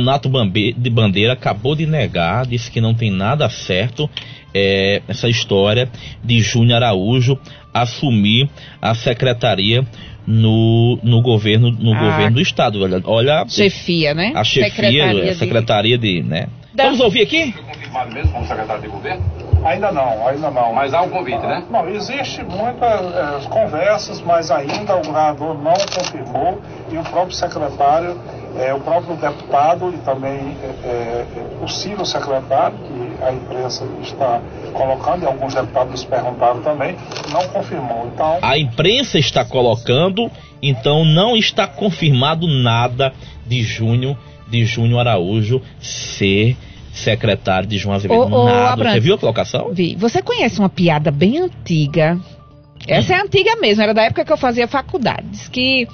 Nonato 0.00 0.30
de 0.76 0.90
Bandeira 0.90 1.32
acabou 1.34 1.74
de 1.74 1.86
negar, 1.86 2.46
disse 2.46 2.70
que 2.70 2.80
não 2.80 2.94
tem 2.94 3.10
nada 3.10 3.48
certo 3.50 4.08
é, 4.54 5.02
essa 5.08 5.28
história 5.28 5.88
de 6.24 6.40
Júnior 6.40 6.82
Araújo 6.82 7.38
assumir 7.74 8.48
a 8.80 8.94
secretaria 8.94 9.86
no, 10.26 10.98
no 11.02 11.20
governo 11.20 11.70
no 11.70 11.94
Ah. 11.94 11.98
governo 12.00 12.36
do 12.36 12.40
estado. 12.40 12.80
Olha, 12.82 13.00
olha 13.04 13.44
Chefia, 13.48 14.14
né? 14.14 14.32
a 14.34 14.44
chefia, 14.44 14.70
Secretaria 14.70 15.04
a 15.10 15.12
de- 15.32 15.34
secretaria 15.34 15.98
de, 15.98 16.22
né? 16.22 16.46
Da- 16.74 16.84
Vamos 16.84 17.00
ouvir 17.00 17.22
aqui? 17.22 17.54
Confirmado 17.92 18.14
mesmo 18.14 18.32
como 18.32 18.46
secretário 18.46 18.82
de 18.82 18.88
governo? 18.88 19.22
Ainda 19.64 19.92
não, 19.92 20.26
ainda 20.26 20.50
não. 20.50 20.72
Mas 20.72 20.92
há 20.94 21.02
um 21.02 21.10
convite, 21.10 21.38
né? 21.38 21.64
Não, 21.70 21.88
existe 21.88 22.42
muitas 22.42 23.00
eh, 23.00 23.48
conversas, 23.48 24.20
mas 24.22 24.50
ainda 24.50 24.96
o 24.96 25.02
governador 25.04 25.62
não 25.62 25.74
confirmou 25.74 26.60
e 26.90 26.98
o 26.98 27.02
próprio 27.04 27.36
secretário, 27.36 28.18
eh, 28.58 28.74
o 28.74 28.80
próprio 28.80 29.14
deputado 29.16 29.92
e 29.94 29.98
também 29.98 30.56
eh, 30.62 30.74
eh, 30.84 31.26
possível 31.60 32.04
secretário, 32.04 32.76
que 32.78 33.24
a 33.24 33.32
imprensa 33.32 33.86
está 34.02 34.40
colocando 34.72 35.22
e 35.22 35.26
alguns 35.26 35.54
deputados 35.54 36.04
perguntaram 36.04 36.60
também, 36.62 36.96
não 37.30 37.46
confirmou. 37.48 38.10
Então, 38.12 38.38
A 38.42 38.58
imprensa 38.58 39.18
está 39.18 39.44
colocando, 39.44 40.28
então 40.60 41.04
não 41.04 41.36
está 41.36 41.68
confirmado 41.68 42.48
nada 42.48 43.12
de 43.46 43.62
Júnior, 43.62 44.16
de 44.48 44.64
Júnior 44.64 45.00
Araújo 45.06 45.62
ser 45.80 46.56
secretário 46.92 47.66
de 47.68 47.78
João 47.78 47.94
Azevedo. 47.96 48.20
Ô, 48.20 48.44
ô. 48.46 48.76
Você 48.76 49.00
viu 49.00 49.14
a 49.14 49.18
colocação? 49.18 49.72
Vi. 49.72 49.96
Você 49.96 50.22
conhece 50.22 50.58
uma 50.58 50.68
piada 50.68 51.10
bem 51.10 51.38
antiga? 51.38 52.18
Essa 52.86 53.14
é 53.14 53.20
antiga 53.20 53.56
mesmo, 53.56 53.82
era 53.82 53.94
da 53.94 54.02
época 54.02 54.24
que 54.24 54.32
eu 54.32 54.36
fazia 54.36 54.66
faculdade. 54.66 55.22
Diz 55.30 55.48
que 55.48 55.86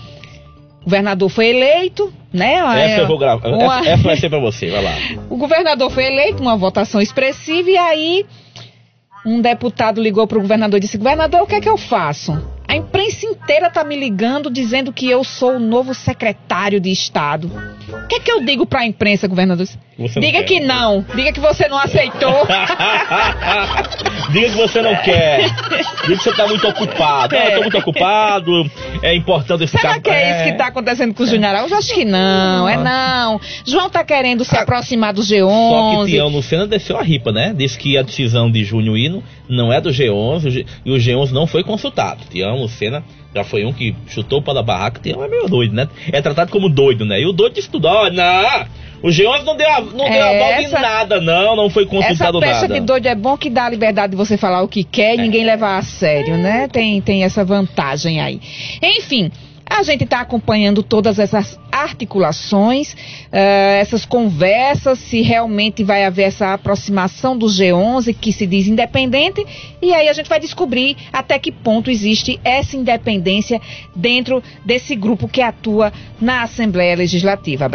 o 0.80 0.84
governador 0.84 1.28
foi 1.28 1.48
eleito, 1.48 2.12
né? 2.32 2.54
Essa 2.82 3.00
eu 3.02 3.06
vou 3.06 3.18
gravar. 3.18 3.46
uma- 3.48 3.80
Essa, 3.80 3.90
essa 3.90 4.02
vai 4.02 4.16
ser 4.16 4.30
pra 4.30 4.38
você, 4.38 4.70
vai 4.70 4.82
lá. 4.82 4.92
O 5.28 5.36
governador 5.36 5.90
foi 5.90 6.04
eleito, 6.06 6.42
uma 6.42 6.56
votação 6.56 7.00
expressiva, 7.00 7.68
e 7.70 7.76
aí 7.76 8.26
um 9.26 9.40
deputado 9.42 10.00
ligou 10.00 10.26
para 10.26 10.38
o 10.38 10.40
governador 10.40 10.78
e 10.78 10.80
disse: 10.80 10.96
Governador, 10.96 11.42
o 11.42 11.46
que 11.46 11.56
é 11.56 11.60
que 11.60 11.68
eu 11.68 11.76
faço? 11.76 12.32
A 12.66 12.74
imprensa 12.76 13.26
inteira 13.26 13.68
tá 13.70 13.84
me 13.84 13.96
ligando 13.96 14.50
dizendo 14.50 14.92
que 14.92 15.08
eu 15.10 15.22
sou 15.24 15.56
o 15.56 15.58
novo 15.60 15.92
secretário 15.94 16.80
de 16.80 16.90
Estado. 16.90 17.50
O 18.08 18.10
que 18.10 18.14
é 18.16 18.20
que 18.20 18.32
eu 18.32 18.40
digo 18.40 18.64
para 18.64 18.80
a 18.80 18.86
imprensa, 18.86 19.28
governador? 19.28 19.66
Você 19.98 20.18
Diga 20.18 20.42
que 20.42 20.60
não, 20.60 21.04
diga 21.14 21.30
que 21.30 21.40
você 21.40 21.68
não 21.68 21.76
aceitou. 21.76 22.46
Diga 24.30 24.48
que 24.50 24.56
você 24.56 24.82
não 24.82 24.94
quer. 24.96 25.44
Diga 25.48 26.16
que 26.16 26.16
você 26.22 26.30
está 26.30 26.46
muito 26.46 26.66
ocupado. 26.68 27.34
Ah, 27.36 27.44
eu 27.46 27.54
tô 27.56 27.60
muito 27.62 27.78
ocupado. 27.78 28.70
É 29.02 29.14
importante 29.14 29.64
esse 29.64 29.76
Será 29.78 29.98
que 29.98 30.10
é 30.10 30.34
isso 30.34 30.44
que 30.44 30.50
está 30.50 30.66
acontecendo 30.66 31.14
com 31.14 31.22
o 31.22 31.26
Júnior 31.26 31.54
Araújo? 31.54 31.74
Acho 31.74 31.94
que 31.94 32.04
não, 32.04 32.68
é 32.68 32.76
não. 32.76 33.40
João 33.66 33.88
tá 33.88 34.04
querendo 34.04 34.44
se 34.44 34.56
aproximar 34.56 35.12
do 35.14 35.22
Só 35.22 35.28
que 35.28 35.40
G11. 35.40 36.06
Tião 36.10 36.28
Lucena 36.28 36.66
desceu 36.66 36.98
a 36.98 37.02
ripa, 37.02 37.32
né? 37.32 37.54
Disse 37.56 37.78
que 37.78 37.96
a 37.96 38.02
decisão 38.02 38.50
de 38.50 38.64
Júnior 38.64 38.98
Hino 38.98 39.22
não 39.48 39.72
é 39.72 39.80
do 39.80 39.90
G11 39.90 40.46
o 40.46 40.50
G- 40.50 40.66
e 40.84 40.90
o 40.90 40.96
G11 40.96 41.30
não 41.30 41.46
foi 41.46 41.64
consultado. 41.64 42.20
Tião 42.30 42.56
Lucena 42.56 43.02
já 43.34 43.44
foi 43.44 43.64
um 43.64 43.72
que 43.72 43.94
chutou 44.08 44.42
para 44.42 44.60
a 44.60 44.62
barraca. 44.62 45.00
Tião 45.00 45.22
é 45.24 45.28
meio 45.28 45.46
doido, 45.48 45.74
né? 45.74 45.88
É 46.12 46.20
tratado 46.20 46.50
como 46.50 46.68
doido, 46.68 47.04
né? 47.04 47.20
E 47.20 47.26
o 47.26 47.32
doido 47.32 47.54
disse 47.54 47.70
tudo: 47.70 47.86
ó, 47.86 48.10
não, 48.10 48.66
o 49.02 49.08
G11 49.08 49.44
não 49.44 49.56
deu 49.56 49.68
a, 49.70 49.80
não 49.80 49.90
deu 49.96 50.04
a 50.06 50.32
É, 50.32 50.38
volta 50.38 50.62
essa- 50.62 50.78
em 50.78 50.82
nada, 50.82 51.20
não, 51.20 51.56
não 51.56 51.70
foi 51.70 51.84
Essa 51.84 51.90
consultado 51.90 52.40
pecha 52.40 52.60
nada. 52.62 52.74
de 52.74 52.80
doido 52.80 53.06
é 53.06 53.14
bom 53.14 53.36
que 53.36 53.48
dá 53.50 53.64
a 53.66 53.70
liberdade 53.70 54.10
de 54.12 54.16
você 54.16 54.36
falar 54.36 54.62
o 54.62 54.68
que 54.68 54.82
quer 54.84 55.14
e 55.16 55.18
É. 55.18 55.22
ninguém 55.22 55.44
levar 55.44 55.78
a 55.78 55.82
sério, 55.82 56.36
né? 56.36 56.68
Tem, 56.68 57.00
tem 57.00 57.24
essa 57.24 57.44
vantagem 57.44 58.20
aí. 58.20 58.40
Enfim. 58.82 59.30
A 59.70 59.82
gente 59.82 60.04
está 60.04 60.20
acompanhando 60.20 60.82
todas 60.82 61.18
essas 61.18 61.58
articulações, 61.70 62.96
eh, 63.30 63.78
essas 63.80 64.04
conversas, 64.04 64.98
se 64.98 65.20
realmente 65.20 65.84
vai 65.84 66.04
haver 66.04 66.24
essa 66.24 66.54
aproximação 66.54 67.36
do 67.36 67.46
G11, 67.46 68.14
que 68.18 68.32
se 68.32 68.46
diz 68.46 68.66
independente, 68.66 69.44
e 69.80 69.92
aí 69.92 70.08
a 70.08 70.12
gente 70.12 70.28
vai 70.28 70.40
descobrir 70.40 70.96
até 71.12 71.38
que 71.38 71.52
ponto 71.52 71.90
existe 71.90 72.40
essa 72.42 72.76
independência 72.76 73.60
dentro 73.94 74.42
desse 74.64 74.96
grupo 74.96 75.28
que 75.28 75.40
atua 75.40 75.92
na 76.20 76.42
Assembleia 76.42 76.96
Legislativa. 76.96 77.68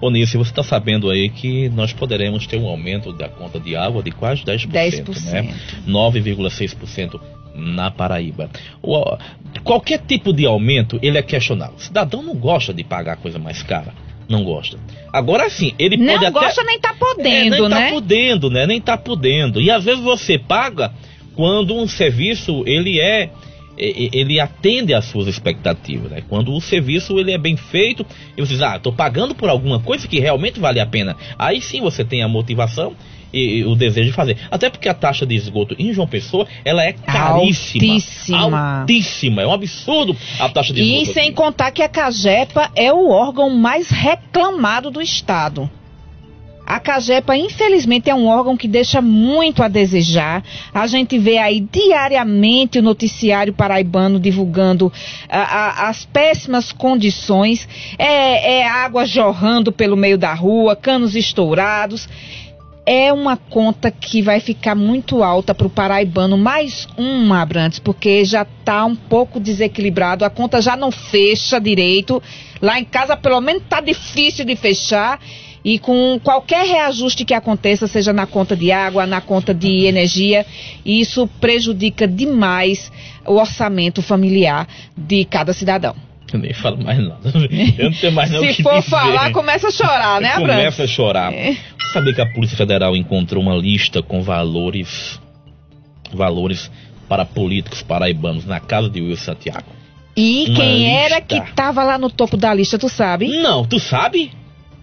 Ô, 0.00 0.10
Nice, 0.10 0.36
você 0.36 0.50
está 0.50 0.62
sabendo 0.62 1.08
aí 1.08 1.28
que 1.30 1.68
nós 1.70 1.92
poderemos 1.92 2.46
ter 2.46 2.58
um 2.58 2.66
aumento 2.66 3.12
da 3.12 3.28
conta 3.28 3.58
de 3.58 3.76
água 3.76 4.02
de 4.02 4.10
quase 4.10 4.42
10%, 4.42 4.68
10%. 4.68 5.24
né? 5.32 5.54
9,6% 5.86 7.35
na 7.56 7.90
Paraíba. 7.90 8.50
O- 8.82 9.16
qualquer 9.64 9.98
tipo 10.06 10.32
de 10.32 10.44
aumento, 10.46 10.98
ele 11.02 11.18
é 11.18 11.22
questionável. 11.22 11.76
O 11.76 11.80
cidadão 11.80 12.22
não 12.22 12.34
gosta 12.34 12.72
de 12.74 12.84
pagar 12.84 13.14
a 13.14 13.16
coisa 13.16 13.38
mais 13.38 13.62
cara. 13.62 13.92
Não 14.28 14.42
gosta. 14.42 14.76
Agora 15.12 15.48
sim, 15.48 15.72
ele 15.78 15.96
Não 15.96 16.06
pode 16.14 16.26
até... 16.26 16.40
gosta 16.40 16.62
nem 16.64 16.80
tá 16.80 16.90
É, 16.90 16.94
podendo, 16.94 17.50
nem 17.50 17.68
né? 17.68 17.86
tá 17.86 17.92
podendo, 17.92 18.50
né? 18.50 18.66
Nem 18.66 18.80
tá 18.80 18.96
podendo. 18.98 19.60
E 19.60 19.70
às 19.70 19.84
vezes 19.84 20.02
você 20.02 20.36
paga 20.38 20.92
quando 21.34 21.74
um 21.76 21.86
serviço 21.86 22.64
ele 22.66 22.98
é 23.00 23.30
ele 23.78 24.40
atende 24.40 24.94
às 24.94 25.04
suas 25.04 25.26
expectativas, 25.26 26.10
né? 26.10 26.22
Quando 26.26 26.50
o 26.54 26.60
serviço 26.62 27.18
ele 27.18 27.32
é 27.32 27.36
bem 27.38 27.56
feito 27.56 28.06
e 28.34 28.40
você 28.40 28.54
diz, 28.54 28.62
ah, 28.62 28.78
tô 28.78 28.90
pagando 28.90 29.34
por 29.34 29.50
alguma 29.50 29.78
coisa 29.78 30.08
que 30.08 30.18
realmente 30.18 30.58
vale 30.58 30.80
a 30.80 30.86
pena. 30.86 31.14
Aí 31.38 31.60
sim 31.60 31.82
você 31.82 32.02
tem 32.02 32.22
a 32.22 32.28
motivação 32.28 32.94
e, 33.32 33.58
e 33.58 33.64
o 33.64 33.74
desejo 33.74 34.08
de 34.08 34.12
fazer. 34.12 34.36
Até 34.50 34.70
porque 34.70 34.88
a 34.88 34.94
taxa 34.94 35.26
de 35.26 35.34
esgoto 35.34 35.74
em 35.78 35.92
João 35.92 36.06
Pessoa, 36.08 36.46
ela 36.64 36.82
é 36.82 36.92
caríssima. 36.92 37.92
Altíssima. 37.92 38.80
Altíssima. 38.80 39.42
É 39.42 39.46
um 39.46 39.52
absurdo 39.52 40.16
a 40.38 40.48
taxa 40.48 40.72
de 40.72 40.82
E 40.82 41.02
esgoto. 41.02 41.14
sem 41.14 41.24
aqui. 41.24 41.32
contar 41.32 41.70
que 41.70 41.82
a 41.82 41.88
Cagepa 41.88 42.70
é 42.74 42.92
o 42.92 43.08
órgão 43.10 43.50
mais 43.50 43.90
reclamado 43.90 44.90
do 44.90 45.00
Estado. 45.00 45.70
A 46.66 46.80
Cagepa, 46.80 47.36
infelizmente, 47.36 48.10
é 48.10 48.14
um 48.14 48.26
órgão 48.26 48.56
que 48.56 48.66
deixa 48.66 49.00
muito 49.00 49.62
a 49.62 49.68
desejar. 49.68 50.42
A 50.74 50.88
gente 50.88 51.16
vê 51.16 51.38
aí 51.38 51.60
diariamente 51.60 52.80
o 52.80 52.82
noticiário 52.82 53.52
paraibano 53.52 54.18
divulgando 54.18 54.92
ah, 55.28 55.38
ah, 55.48 55.88
as 55.88 56.04
péssimas 56.06 56.72
condições. 56.72 57.68
É, 57.96 58.56
é 58.58 58.66
água 58.66 59.06
jorrando 59.06 59.70
pelo 59.70 59.96
meio 59.96 60.18
da 60.18 60.34
rua, 60.34 60.74
canos 60.74 61.14
estourados. 61.14 62.08
É 62.88 63.12
uma 63.12 63.36
conta 63.36 63.90
que 63.90 64.22
vai 64.22 64.38
ficar 64.38 64.76
muito 64.76 65.24
alta 65.24 65.52
para 65.52 65.66
o 65.66 65.70
paraibano. 65.70 66.38
Mais 66.38 66.86
uma, 66.96 67.42
Abrantes, 67.42 67.80
porque 67.80 68.24
já 68.24 68.42
está 68.42 68.84
um 68.84 68.94
pouco 68.94 69.40
desequilibrado. 69.40 70.24
A 70.24 70.30
conta 70.30 70.62
já 70.62 70.76
não 70.76 70.92
fecha 70.92 71.60
direito. 71.60 72.22
Lá 72.62 72.78
em 72.78 72.84
casa, 72.84 73.16
pelo 73.16 73.40
menos, 73.40 73.62
está 73.62 73.80
difícil 73.80 74.44
de 74.44 74.54
fechar. 74.54 75.18
E 75.64 75.80
com 75.80 76.20
qualquer 76.22 76.64
reajuste 76.64 77.24
que 77.24 77.34
aconteça, 77.34 77.88
seja 77.88 78.12
na 78.12 78.24
conta 78.24 78.54
de 78.54 78.70
água, 78.70 79.04
na 79.04 79.20
conta 79.20 79.52
de 79.52 79.84
energia, 79.86 80.46
isso 80.84 81.28
prejudica 81.40 82.06
demais 82.06 82.92
o 83.26 83.34
orçamento 83.34 84.00
familiar 84.00 84.68
de 84.96 85.24
cada 85.24 85.52
cidadão. 85.52 85.96
Eu 86.32 86.38
nem 86.40 86.52
falo 86.52 86.82
mais 86.82 86.98
nada. 86.98 87.32
Eu 87.78 87.90
não 87.90 87.96
tenho 87.98 88.12
mais 88.12 88.30
nada 88.32 88.44
o 88.44 88.48
Se 88.48 88.54
que 88.54 88.62
for 88.62 88.78
dizer. 88.78 88.90
falar, 88.90 89.32
começa 89.32 89.68
a 89.68 89.70
chorar, 89.70 90.20
né, 90.20 90.34
Abrantes? 90.34 90.56
Começa 90.56 90.84
a 90.84 90.86
chorar. 90.86 91.32
É. 91.32 91.56
Sabia 91.96 92.12
que 92.12 92.20
a 92.20 92.26
Polícia 92.26 92.58
Federal 92.58 92.94
encontrou 92.94 93.42
uma 93.42 93.54
lista 93.56 94.02
com 94.02 94.20
valores 94.22 95.18
valores 96.12 96.70
para 97.08 97.24
políticos 97.24 97.80
paraibanos 97.82 98.44
na 98.44 98.60
casa 98.60 98.90
de 98.90 99.00
Will 99.00 99.16
Santiago? 99.16 99.64
E 100.14 100.44
Uma 100.50 100.56
quem 100.60 100.94
era 100.94 101.18
lista. 101.20 101.40
que 101.40 101.52
tava 101.54 101.82
lá 101.82 101.96
no 101.96 102.10
topo 102.10 102.36
da 102.36 102.52
lista, 102.52 102.78
tu 102.78 102.90
sabe? 102.90 103.28
Não, 103.38 103.64
tu 103.64 103.78
sabe? 103.80 104.30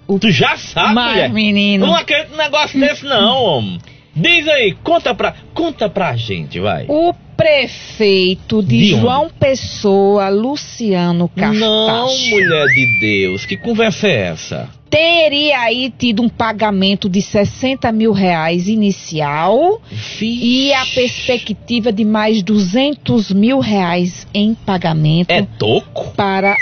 O- 0.07 0.17
Tu 0.17 0.31
já 0.31 0.57
sabe, 0.57 0.95
Mas, 0.95 1.11
mulher? 1.13 1.29
menino. 1.31 1.85
Não 1.85 1.95
acredito 1.95 2.31
num 2.31 2.37
negócio 2.37 2.79
desse 2.79 3.05
não, 3.05 3.43
homem. 3.43 3.79
Diz 4.15 4.47
aí, 4.47 4.73
conta 4.83 5.13
pra, 5.13 5.35
conta 5.53 5.87
pra 5.87 6.15
gente, 6.15 6.59
vai. 6.59 6.85
O 6.87 7.13
prefeito 7.37 8.63
de, 8.63 8.69
De 8.87 8.93
onde? 8.95 9.01
João 9.01 9.29
Pessoa, 9.29 10.29
Luciano 10.29 11.29
Cartacho, 11.29 11.59
Não, 11.59 12.07
mulher 12.29 12.65
de 12.67 12.99
Deus, 12.99 13.45
que 13.45 13.55
conversa 13.57 14.07
é 14.07 14.29
essa? 14.29 14.69
Teria 14.93 15.59
aí 15.61 15.89
tido 15.89 16.21
um 16.21 16.29
pagamento 16.29 17.09
de 17.09 17.19
60 17.19 17.91
mil 17.91 18.11
reais 18.11 18.67
inicial 18.67 19.81
e 20.21 20.71
a 20.71 20.85
perspectiva 20.85 21.91
de 21.91 22.05
mais 22.05 22.43
200 22.43 23.31
mil 23.31 23.59
reais 23.59 24.27
em 24.31 24.53
pagamento 24.53 25.31
É 25.31 25.41
toco? 25.57 26.13
para 26.15 26.55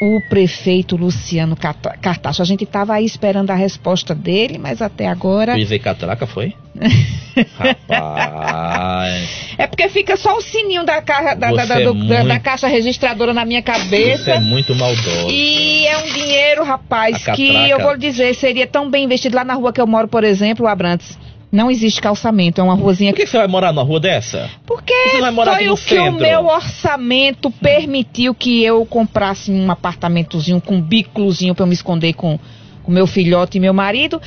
o 0.00 0.20
prefeito 0.20 0.96
Luciano 0.96 1.56
Cartacho. 1.56 2.42
A 2.42 2.44
gente 2.44 2.64
estava 2.64 2.94
aí 2.94 3.04
esperando 3.04 3.50
a 3.50 3.54
resposta 3.54 4.14
dele, 4.14 4.58
mas 4.58 4.82
até 4.82 5.06
agora... 5.08 5.54
Aí 5.54 5.78
catraca, 5.78 6.26
foi? 6.26 6.54
Rapaz, 7.58 9.54
É 9.58 9.66
porque 9.66 9.88
fica 9.88 10.16
só 10.16 10.36
o 10.36 10.40
sininho 10.40 10.84
da, 10.84 11.00
ca- 11.02 11.34
da, 11.34 11.50
da- 11.52 11.64
da- 11.64 11.80
é 11.80 11.84
do- 11.84 11.94
da- 11.94 11.98
muito- 12.16 12.28
da 12.28 12.38
caixa 12.40 12.66
registradora 12.68 13.32
na 13.32 13.44
minha 13.44 13.60
isso 13.60 13.70
é 13.70 13.72
cabeça. 13.74 14.40
muito 14.40 14.74
maldoso. 14.74 15.28
E 15.30 15.86
é 15.86 15.98
um 15.98 16.12
dinheiro, 16.12 16.64
rapaz, 16.64 17.24
que 17.34 17.48
eu 17.70 17.80
vou 17.80 17.92
lhe 17.92 17.98
dizer, 17.98 18.34
seria 18.34 18.66
tão 18.66 18.90
bem 18.90 19.04
investido 19.04 19.36
lá 19.36 19.44
na 19.44 19.54
rua 19.54 19.72
que 19.72 19.80
eu 19.80 19.86
moro, 19.86 20.08
por 20.08 20.24
exemplo, 20.24 20.66
Abrantes. 20.66 21.18
Não 21.56 21.70
existe 21.70 22.02
calçamento, 22.02 22.60
é 22.60 22.64
uma 22.64 22.74
ruazinha 22.74 23.14
Por 23.14 23.16
que 23.16 23.26
você 23.26 23.38
vai 23.38 23.48
morar 23.48 23.72
numa 23.72 23.82
rua 23.82 23.98
dessa? 23.98 24.50
Porque 24.66 24.92
foi 25.42 25.68
o 25.68 25.76
que 25.76 25.98
o 25.98 26.12
meu 26.12 26.44
orçamento 26.48 27.50
permitiu 27.50 28.34
que 28.34 28.62
eu 28.62 28.84
comprasse 28.84 29.50
um 29.50 29.70
apartamentozinho 29.70 30.60
com 30.60 30.74
um 30.74 30.82
bículozinho 30.82 31.54
para 31.54 31.62
eu 31.62 31.66
me 31.66 31.72
esconder 31.72 32.12
com 32.12 32.38
o 32.86 32.90
meu 32.90 33.06
filhote 33.06 33.56
e 33.56 33.60
meu 33.60 33.72
marido. 33.72 34.20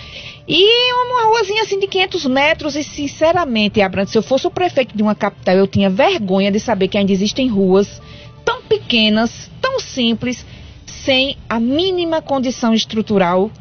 E 0.48 0.92
uma 1.06 1.26
ruazinha 1.26 1.62
assim 1.62 1.80
de 1.80 1.86
500 1.86 2.26
metros. 2.26 2.76
E 2.76 2.84
sinceramente, 2.84 3.80
Abrantes, 3.80 4.12
se 4.12 4.18
eu 4.18 4.24
fosse 4.24 4.48
o 4.48 4.52
prefeito 4.52 4.98
de 4.98 5.04
uma 5.04 5.14
capital, 5.14 5.54
eu 5.54 5.68
tinha 5.68 5.88
vergonha 5.88 6.52
de 6.52 6.60
saber 6.60 6.88
que 6.88 6.98
ainda 6.98 7.12
existem 7.12 7.48
ruas 7.48 8.02
tão 8.44 8.64
pequenas, 8.64 9.52
tão 9.62 9.80
simples, 9.80 10.44
sem 10.88 11.38
a 11.48 11.60
mínima 11.60 12.24
condição 12.24 12.74
estrutural 12.74 13.52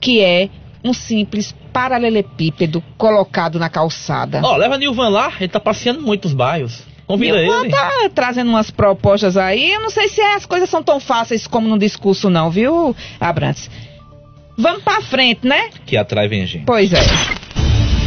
que 0.00 0.22
é 0.22 0.48
um 0.82 0.94
simples 0.94 1.54
paralelepípedo 1.78 2.82
colocado 2.96 3.56
na 3.56 3.68
calçada. 3.68 4.40
Ó, 4.42 4.56
leva 4.56 4.76
Nilvan 4.76 5.10
lá, 5.10 5.32
ele 5.38 5.46
tá 5.46 5.60
passeando 5.60 6.02
muito 6.02 6.24
nos 6.24 6.34
bairros. 6.34 6.82
Convida 7.06 7.40
Nilvan 7.40 7.60
ele. 7.66 7.70
tá 7.70 8.10
trazendo 8.12 8.48
umas 8.50 8.68
propostas 8.68 9.36
aí. 9.36 9.70
Eu 9.70 9.80
não 9.82 9.88
sei 9.88 10.08
se 10.08 10.20
as 10.20 10.44
coisas 10.44 10.68
são 10.68 10.82
tão 10.82 10.98
fáceis 10.98 11.46
como 11.46 11.68
no 11.68 11.78
discurso, 11.78 12.28
não, 12.28 12.50
viu, 12.50 12.96
Abrantes? 13.20 13.70
Vamos 14.58 14.82
pra 14.82 15.00
frente, 15.02 15.46
né? 15.46 15.70
Que 15.86 15.96
atrai 15.96 16.26
vem 16.26 16.44
gente. 16.46 16.64
Pois 16.66 16.92
é. 16.92 17.00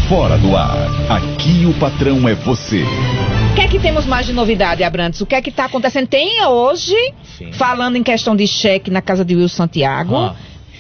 Fora 0.09 0.37
do 0.37 0.53
ar. 0.57 0.75
Aqui 1.09 1.65
o 1.65 1.73
patrão 1.79 2.27
é 2.27 2.35
você. 2.35 2.83
O 2.83 3.55
que 3.55 3.61
é 3.61 3.67
que 3.69 3.79
temos 3.79 4.05
mais 4.05 4.25
de 4.25 4.33
novidade, 4.33 4.83
Abrantes? 4.83 5.21
O 5.21 5.25
que 5.25 5.35
é 5.35 5.41
que 5.41 5.49
tá 5.49 5.63
acontecendo? 5.65 6.07
Tem 6.07 6.45
hoje, 6.45 6.95
Sim. 7.37 7.53
falando 7.53 7.95
em 7.95 8.03
questão 8.03 8.35
de 8.35 8.45
cheque 8.45 8.91
na 8.91 9.01
casa 9.01 9.23
de 9.23 9.33
Will 9.33 9.47
Santiago. 9.47 10.17
Ah. 10.17 10.35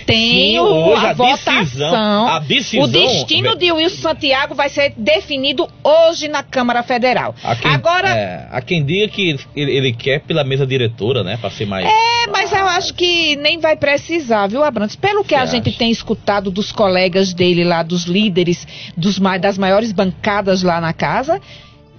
Tem 0.05 0.51
Sim, 0.53 0.59
o- 0.59 0.93
a, 0.95 1.09
a 1.09 1.13
votação. 1.13 1.59
decisão- 1.63 2.27
a 2.27 2.39
decisão- 2.39 2.83
o 2.83 2.87
destino 2.87 3.55
de 3.57 3.71
Wilson 3.71 4.01
Santiago 4.01 4.55
vai 4.55 4.69
ser 4.69 4.93
definido 4.97 5.67
hoje 5.83 6.27
na 6.27 6.43
Câmara 6.43 6.83
Federal. 6.83 7.35
Há 7.43 7.55
quem, 7.55 7.71
Agora, 7.71 8.09
é, 8.09 8.47
há 8.51 8.61
quem 8.61 8.83
diga 8.83 9.07
que 9.07 9.37
ele, 9.55 9.71
ele 9.71 9.93
quer 9.93 10.21
pela 10.21 10.43
mesa 10.43 10.65
diretora, 10.65 11.23
né? 11.23 11.37
Pra 11.39 11.49
ser 11.49 11.65
mais. 11.65 11.85
É, 11.85 12.27
mas 12.31 12.51
eu 12.51 12.65
acho 12.65 12.93
que 12.93 13.35
nem 13.37 13.59
vai 13.59 13.75
precisar, 13.75 14.47
viu, 14.47 14.63
Abrantes? 14.63 14.95
Pelo 14.95 15.23
que 15.23 15.35
Você 15.35 15.41
a 15.41 15.45
gente 15.45 15.69
acha? 15.69 15.77
tem 15.77 15.91
escutado 15.91 16.51
dos 16.51 16.71
colegas 16.71 17.33
dele 17.33 17.63
lá, 17.63 17.83
dos 17.83 18.05
líderes 18.05 18.67
dos, 18.97 19.19
das 19.39 19.57
maiores 19.57 19.91
bancadas 19.91 20.63
lá 20.63 20.81
na 20.81 20.93
casa, 20.93 21.39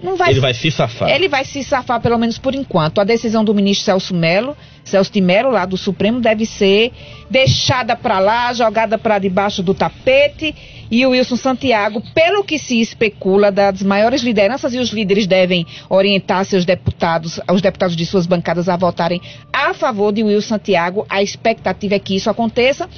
não 0.03 0.17
vai 0.17 0.31
ele 0.31 0.41
vai 0.41 0.53
se 0.53 0.69
safar. 0.69 1.09
ele 1.09 1.29
vai 1.29 1.45
se 1.45 1.63
safar, 1.63 2.01
pelo 2.01 2.17
menos 2.17 2.37
por 2.37 2.53
enquanto. 2.53 2.99
A 2.99 3.05
decisão 3.05 3.43
do 3.43 3.55
ministro 3.55 3.85
Celso 3.85 4.13
Melo, 4.13 4.55
Celso 4.83 5.11
de 5.11 5.21
Melo, 5.21 5.49
lá 5.49 5.65
do 5.65 5.77
Supremo, 5.77 6.19
deve 6.19 6.45
ser 6.45 6.91
deixada 7.29 7.95
para 7.95 8.19
lá, 8.19 8.51
jogada 8.53 8.97
para 8.97 9.17
debaixo 9.17 9.63
do 9.63 9.73
tapete. 9.73 10.53
E 10.91 11.05
o 11.05 11.11
Wilson 11.11 11.37
Santiago, 11.37 12.03
pelo 12.13 12.43
que 12.43 12.59
se 12.59 12.79
especula, 12.79 13.51
das 13.51 13.81
maiores 13.81 14.21
lideranças, 14.21 14.73
e 14.73 14.77
os 14.77 14.89
líderes 14.89 15.25
devem 15.25 15.65
orientar 15.89 16.45
seus 16.45 16.65
deputados, 16.65 17.39
os 17.51 17.61
deputados 17.61 17.95
de 17.95 18.05
suas 18.05 18.27
bancadas 18.27 18.69
a 18.69 18.75
votarem 18.75 19.21
a 19.51 19.73
favor 19.73 20.11
de 20.11 20.21
Wilson 20.21 20.49
Santiago. 20.49 21.05
A 21.09 21.23
expectativa 21.23 21.95
é 21.95 21.99
que 21.99 22.15
isso 22.15 22.29
aconteça. 22.29 22.89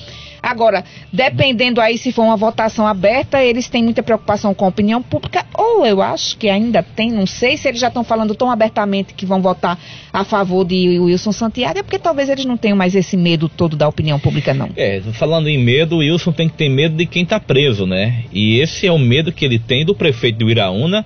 Agora, 0.46 0.84
dependendo 1.12 1.82
aí 1.82 1.98
se 1.98 2.12
for 2.12 2.22
uma 2.22 2.38
votação 2.38 2.86
aberta, 2.86 3.44
eles 3.44 3.68
têm 3.68 3.84
muita 3.84 4.04
preocupação 4.04 4.54
com 4.54 4.66
a 4.66 4.68
opinião 4.68 5.02
pública, 5.02 5.44
ou 5.58 5.84
eu 5.84 6.04
acho 6.04 6.38
que 6.38 6.48
ainda 6.48 6.84
tem, 6.84 7.12
não 7.12 7.26
sei 7.26 7.58
se 7.58 7.68
eles 7.68 7.80
já 7.80 7.88
estão 7.88 8.04
falando 8.04 8.36
tão 8.36 8.52
abertamente 8.52 9.16
que 9.16 9.26
vão 9.26 9.42
votar 9.42 9.76
a 10.14 10.24
favor 10.24 10.64
de 10.64 11.00
Wilson 11.00 11.32
Santiago, 11.32 11.80
é 11.80 11.84
porque 11.84 11.98
talvez 11.98 12.30
eles 12.30 12.46
não 12.46 12.58
tenham 12.58 12.78
mais 12.78 12.94
esse 12.94 13.18
medo 13.18 13.50
todo 13.50 13.76
da 13.76 13.88
opinião 13.88 14.20
pública, 14.20 14.54
não. 14.54 14.70
É, 14.78 15.02
falando 15.14 15.48
em 15.48 15.58
medo, 15.58 15.96
o 15.96 16.00
Wilson 16.00 16.32
tem 16.32 16.48
que 16.48 16.56
ter 16.56 16.70
medo 16.70 16.96
de 16.96 17.08
quem 17.08 17.26
tá 17.26 17.40
preso, 17.40 17.88
né? 17.88 18.24
E 18.32 18.60
esse 18.60 18.86
é 18.86 18.92
o 18.92 19.00
medo 19.00 19.32
que 19.32 19.44
ele 19.44 19.58
tem 19.58 19.84
do 19.84 19.96
prefeito 19.96 20.38
do 20.38 20.50
Iraúna, 20.52 21.04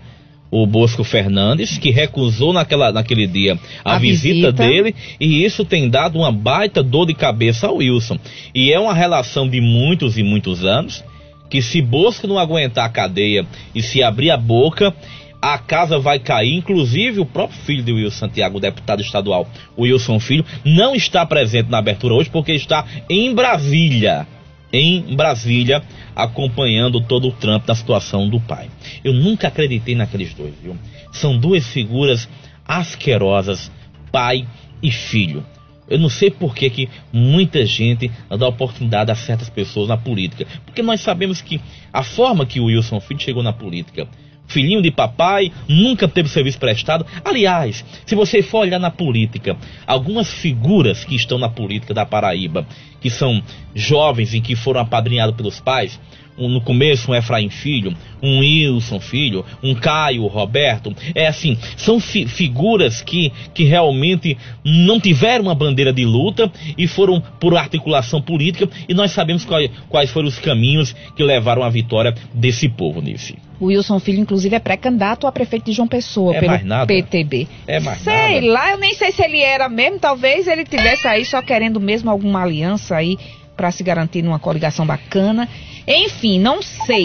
o 0.51 0.65
Bosco 0.65 1.03
Fernandes, 1.03 1.77
que 1.77 1.91
recusou 1.91 2.53
naquela, 2.53 2.91
naquele 2.91 3.27
dia 3.27 3.57
a, 3.83 3.95
A 3.95 3.99
visita, 3.99 4.33
visita. 4.33 4.51
dele, 4.51 4.95
e 5.19 5.43
isso 5.43 5.63
tem 5.63 5.89
dado 5.89 6.17
uma 6.17 6.31
baita 6.31 6.81
dor 6.81 7.05
de 7.05 7.13
cabeça 7.13 7.67
ao 7.67 7.77
Wilson. 7.77 8.17
E 8.53 8.71
é 8.71 8.79
uma 8.79 8.93
relação 8.93 9.47
de 9.47 9.61
muitos 9.61 10.17
e 10.17 10.23
muitos 10.23 10.65
anos, 10.65 11.03
que 11.49 11.61
se 11.61 11.81
Bosco 11.81 12.27
não 12.27 12.37
aguentar 12.37 12.85
a 12.85 12.89
cadeia 12.89 13.45
e 13.73 13.81
se 13.81 14.03
abrir 14.03 14.31
a 14.31 14.37
boca, 14.37 14.93
a 15.41 15.57
casa 15.57 15.97
vai 15.99 16.19
cair, 16.19 16.53
inclusive 16.53 17.19
o 17.19 17.25
próprio 17.25 17.59
filho 17.61 17.83
de 17.83 17.93
Wilson 17.93 18.17
Santiago, 18.27 18.57
o 18.57 18.61
deputado 18.61 19.01
estadual, 19.01 19.47
o 19.75 19.83
Wilson 19.83 20.19
Filho, 20.19 20.45
não 20.65 20.93
está 20.93 21.25
presente 21.25 21.69
na 21.69 21.77
abertura 21.77 22.13
hoje 22.13 22.29
porque 22.29 22.51
está 22.51 22.85
em 23.09 23.33
Brasília. 23.33 24.27
Em 24.71 25.15
Brasília, 25.15 25.83
acompanhando 26.15 27.01
todo 27.01 27.27
o 27.27 27.31
trampo 27.31 27.65
da 27.65 27.75
situação 27.75 28.29
do 28.29 28.39
pai. 28.39 28.69
Eu 29.03 29.13
nunca 29.13 29.47
acreditei 29.47 29.95
naqueles 29.95 30.33
dois, 30.33 30.53
viu? 30.61 30.77
São 31.11 31.37
duas 31.37 31.65
figuras 31.67 32.29
asquerosas, 32.67 33.71
pai 34.11 34.47
e 34.81 34.91
filho. 34.91 35.43
Eu 35.89 35.97
não 35.97 36.09
sei 36.09 36.29
por 36.29 36.53
que, 36.53 36.69
que 36.69 36.89
muita 37.11 37.65
gente 37.65 38.11
dá 38.29 38.47
oportunidade 38.47 39.11
a 39.11 39.15
certas 39.15 39.49
pessoas 39.49 39.89
na 39.89 39.97
política. 39.97 40.45
Porque 40.63 40.83
nós 40.83 41.01
sabemos 41.01 41.41
que 41.41 41.59
a 41.91 42.03
forma 42.03 42.45
que 42.45 42.59
o 42.59 42.65
Wilson 42.65 42.99
Filho 42.99 43.19
chegou 43.19 43.41
na 43.41 43.51
política, 43.51 44.07
filhinho 44.49 44.81
de 44.81 44.91
papai, 44.91 45.51
nunca 45.67 46.07
teve 46.07 46.27
serviço 46.27 46.59
prestado. 46.59 47.05
Aliás, 47.23 47.85
se 48.05 48.15
você 48.15 48.41
for 48.41 48.59
olhar 48.59 48.79
na 48.79 48.91
política, 48.91 49.55
algumas 49.87 50.29
figuras 50.29 51.05
que 51.05 51.15
estão 51.15 51.37
na 51.37 51.47
política 51.47 51.93
da 51.93 52.05
Paraíba, 52.05 52.67
que 52.99 53.09
são 53.09 53.41
jovens 53.73 54.33
e 54.33 54.41
que 54.41 54.55
foram 54.55 54.81
apadrinhados 54.81 55.35
pelos 55.35 55.59
pais, 55.59 55.99
um, 56.39 56.47
no 56.49 56.61
começo 56.61 57.11
um 57.11 57.15
Efraim 57.15 57.49
Filho, 57.49 57.93
um 58.23 58.39
Wilson 58.39 58.99
Filho, 58.99 59.45
um 59.61 59.75
Caio 59.75 60.25
Roberto, 60.27 60.95
é 61.13 61.27
assim, 61.27 61.57
são 61.77 61.99
fi- 61.99 62.27
figuras 62.27 63.01
que, 63.01 63.31
que 63.53 63.63
realmente 63.63 64.37
não 64.63 64.99
tiveram 64.99 65.45
uma 65.45 65.55
bandeira 65.55 65.91
de 65.93 66.05
luta 66.05 66.51
e 66.77 66.87
foram 66.87 67.21
por 67.39 67.55
articulação 67.57 68.21
política 68.21 68.69
e 68.87 68.93
nós 68.93 69.11
sabemos 69.11 69.45
quais, 69.45 69.69
quais 69.89 70.09
foram 70.09 70.27
os 70.27 70.39
caminhos 70.39 70.95
que 71.15 71.23
levaram 71.23 71.63
à 71.63 71.69
vitória 71.69 72.13
desse 72.33 72.67
povo, 72.69 73.01
Nilce. 73.01 73.35
O 73.59 73.65
Wilson 73.65 73.99
Filho, 73.99 74.19
inclusive, 74.19 74.55
é 74.55 74.59
pré-candidato 74.59 75.27
a 75.27 75.31
prefeito 75.33 75.65
de 75.65 75.73
João 75.73 75.87
Pessoa, 75.87 76.33
É 76.33 76.39
pelo. 76.39 76.53
PTB. 76.87 77.45
É 77.67 77.79
mais 77.81 77.99
sei 78.01 78.13
nada. 78.41 78.51
lá, 78.53 78.71
eu 78.71 78.77
nem 78.77 78.93
sei 78.93 79.11
se 79.11 79.21
ele 79.21 79.41
era 79.41 79.67
mesmo, 79.67 79.99
talvez 79.99 80.47
ele 80.47 80.63
tivesse 80.63 81.05
aí 81.07 81.25
só 81.25 81.41
querendo 81.41 81.77
mesmo 81.79 82.09
alguma 82.09 82.41
aliança 82.41 82.95
aí 82.95 83.17
para 83.57 83.69
se 83.71 83.83
garantir 83.83 84.21
numa 84.21 84.39
coligação 84.39 84.85
bacana. 84.85 85.47
Enfim, 85.89 86.39
não 86.39 86.61
sei. 86.61 87.03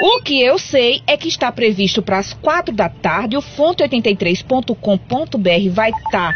O 0.00 0.22
que 0.22 0.40
eu 0.40 0.58
sei 0.58 1.02
é 1.06 1.16
que 1.16 1.28
está 1.28 1.52
previsto 1.52 2.02
para 2.02 2.18
as 2.18 2.32
quatro 2.32 2.74
da 2.74 2.88
tarde. 2.88 3.36
O 3.36 3.42
fonte83.com.br 3.42 5.70
vai 5.70 5.90
estar 5.90 6.32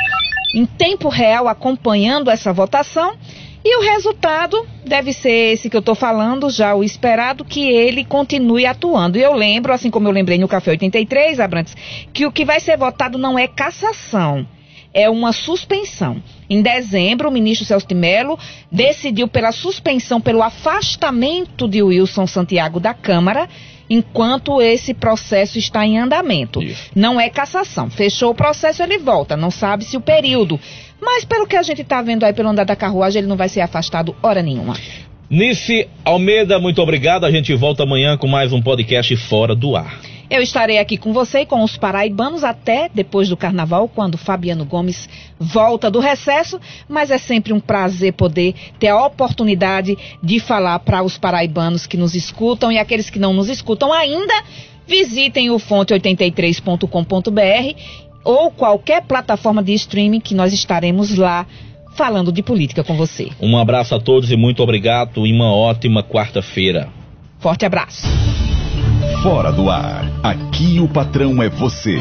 em 0.55 0.66
tempo 0.66 1.09
real 1.09 1.49
acompanhando 1.49 2.31
essa 2.31 2.53
votação. 2.53 3.16
E 3.62 3.77
o 3.77 3.83
resultado 3.83 4.66
deve 4.87 5.12
ser 5.12 5.53
esse 5.53 5.69
que 5.69 5.77
eu 5.77 5.81
estou 5.81 5.95
falando, 5.95 6.49
já 6.49 6.75
o 6.75 6.83
esperado, 6.83 7.45
que 7.45 7.69
ele 7.69 8.05
continue 8.05 8.64
atuando. 8.64 9.19
E 9.19 9.23
eu 9.23 9.35
lembro, 9.35 9.73
assim 9.73 9.90
como 9.90 10.09
eu 10.09 10.12
lembrei 10.12 10.38
no 10.38 10.49
Café 10.49 10.71
83, 10.71 11.40
Abrantes, 11.40 11.77
que 12.12 12.25
o 12.25 12.33
que 12.33 12.45
vai 12.45 12.61
ser 12.61 12.79
votado 12.79 13.19
não 13.19 13.38
é 13.38 13.47
cassação, 13.47 14.47
é 14.95 15.11
uma 15.11 15.33
suspensão. 15.33 16.23
Em 16.50 16.60
dezembro, 16.62 17.28
o 17.28 17.32
ministro 17.32 17.64
Celso 17.64 17.86
de 17.86 17.94
Mello 17.94 18.36
decidiu 18.72 19.28
pela 19.28 19.52
suspensão, 19.52 20.20
pelo 20.20 20.42
afastamento 20.42 21.68
de 21.68 21.80
Wilson 21.80 22.26
Santiago 22.26 22.80
da 22.80 22.92
Câmara, 22.92 23.48
enquanto 23.88 24.60
esse 24.60 24.92
processo 24.92 25.58
está 25.58 25.86
em 25.86 25.96
andamento. 25.96 26.60
Isso. 26.60 26.90
Não 26.92 27.20
é 27.20 27.30
cassação. 27.30 27.88
Fechou 27.88 28.30
o 28.30 28.34
processo, 28.34 28.82
ele 28.82 28.98
volta. 28.98 29.36
Não 29.36 29.50
sabe-se 29.50 29.96
o 29.96 30.00
período. 30.00 30.58
Mas 31.00 31.24
pelo 31.24 31.46
que 31.46 31.56
a 31.56 31.62
gente 31.62 31.82
está 31.82 32.02
vendo 32.02 32.24
aí 32.24 32.32
pelo 32.32 32.48
andar 32.48 32.64
da 32.64 32.74
carruagem, 32.74 33.20
ele 33.20 33.28
não 33.28 33.36
vai 33.36 33.48
ser 33.48 33.60
afastado 33.60 34.16
hora 34.20 34.42
nenhuma. 34.42 34.74
Nice 35.30 35.88
Almeida, 36.04 36.58
muito 36.58 36.82
obrigado. 36.82 37.24
A 37.24 37.30
gente 37.30 37.54
volta 37.54 37.84
amanhã 37.84 38.16
com 38.16 38.26
mais 38.26 38.52
um 38.52 38.60
podcast 38.60 39.16
Fora 39.16 39.54
do 39.54 39.76
Ar. 39.76 40.00
Eu 40.31 40.40
estarei 40.40 40.79
aqui 40.79 40.97
com 40.97 41.12
você 41.12 41.40
e 41.40 41.47
com 41.47 41.64
os 41.64 41.77
paraibanos 41.77 42.45
até 42.45 42.88
depois 42.95 43.29
do 43.29 43.37
carnaval, 43.37 43.88
quando 43.88 44.16
Fabiano 44.16 44.64
Gomes 44.64 45.09
volta 45.40 45.90
do 45.90 45.99
recesso. 45.99 46.61
Mas 46.88 47.11
é 47.11 47.19
sempre 47.19 47.53
um 47.53 47.59
prazer 47.59 48.12
poder 48.12 48.55
ter 48.79 48.88
a 48.88 49.05
oportunidade 49.05 49.99
de 50.23 50.38
falar 50.38 50.79
para 50.79 51.03
os 51.03 51.19
paraibanos 51.19 51.85
que 51.85 51.97
nos 51.97 52.14
escutam 52.14 52.71
e 52.71 52.79
aqueles 52.79 53.11
que 53.11 53.19
não 53.19 53.33
nos 53.33 53.49
escutam 53.49 53.93
ainda. 53.93 54.33
Visitem 54.87 55.51
o 55.51 55.57
fonte83.com.br 55.57 57.81
ou 58.23 58.53
qualquer 58.53 59.03
plataforma 59.03 59.62
de 59.62 59.73
streaming 59.75 60.21
que 60.21 60.35
nós 60.35 60.53
estaremos 60.53 61.16
lá 61.16 61.45
falando 61.97 62.31
de 62.31 62.43
política 62.43 62.85
com 62.85 62.97
você. 62.97 63.31
Um 63.40 63.59
abraço 63.59 63.97
a 63.97 64.01
todos 64.01 64.31
e 64.31 64.37
muito 64.37 64.62
obrigado 64.62 65.27
e 65.27 65.33
uma 65.33 65.53
ótima 65.53 66.05
quarta-feira. 66.05 66.88
Forte 67.40 67.64
abraço. 67.64 68.07
Fora 69.22 69.52
do 69.52 69.68
ar. 69.68 70.11
Aqui 70.22 70.80
o 70.80 70.88
patrão 70.88 71.42
é 71.42 71.48
você. 71.50 71.98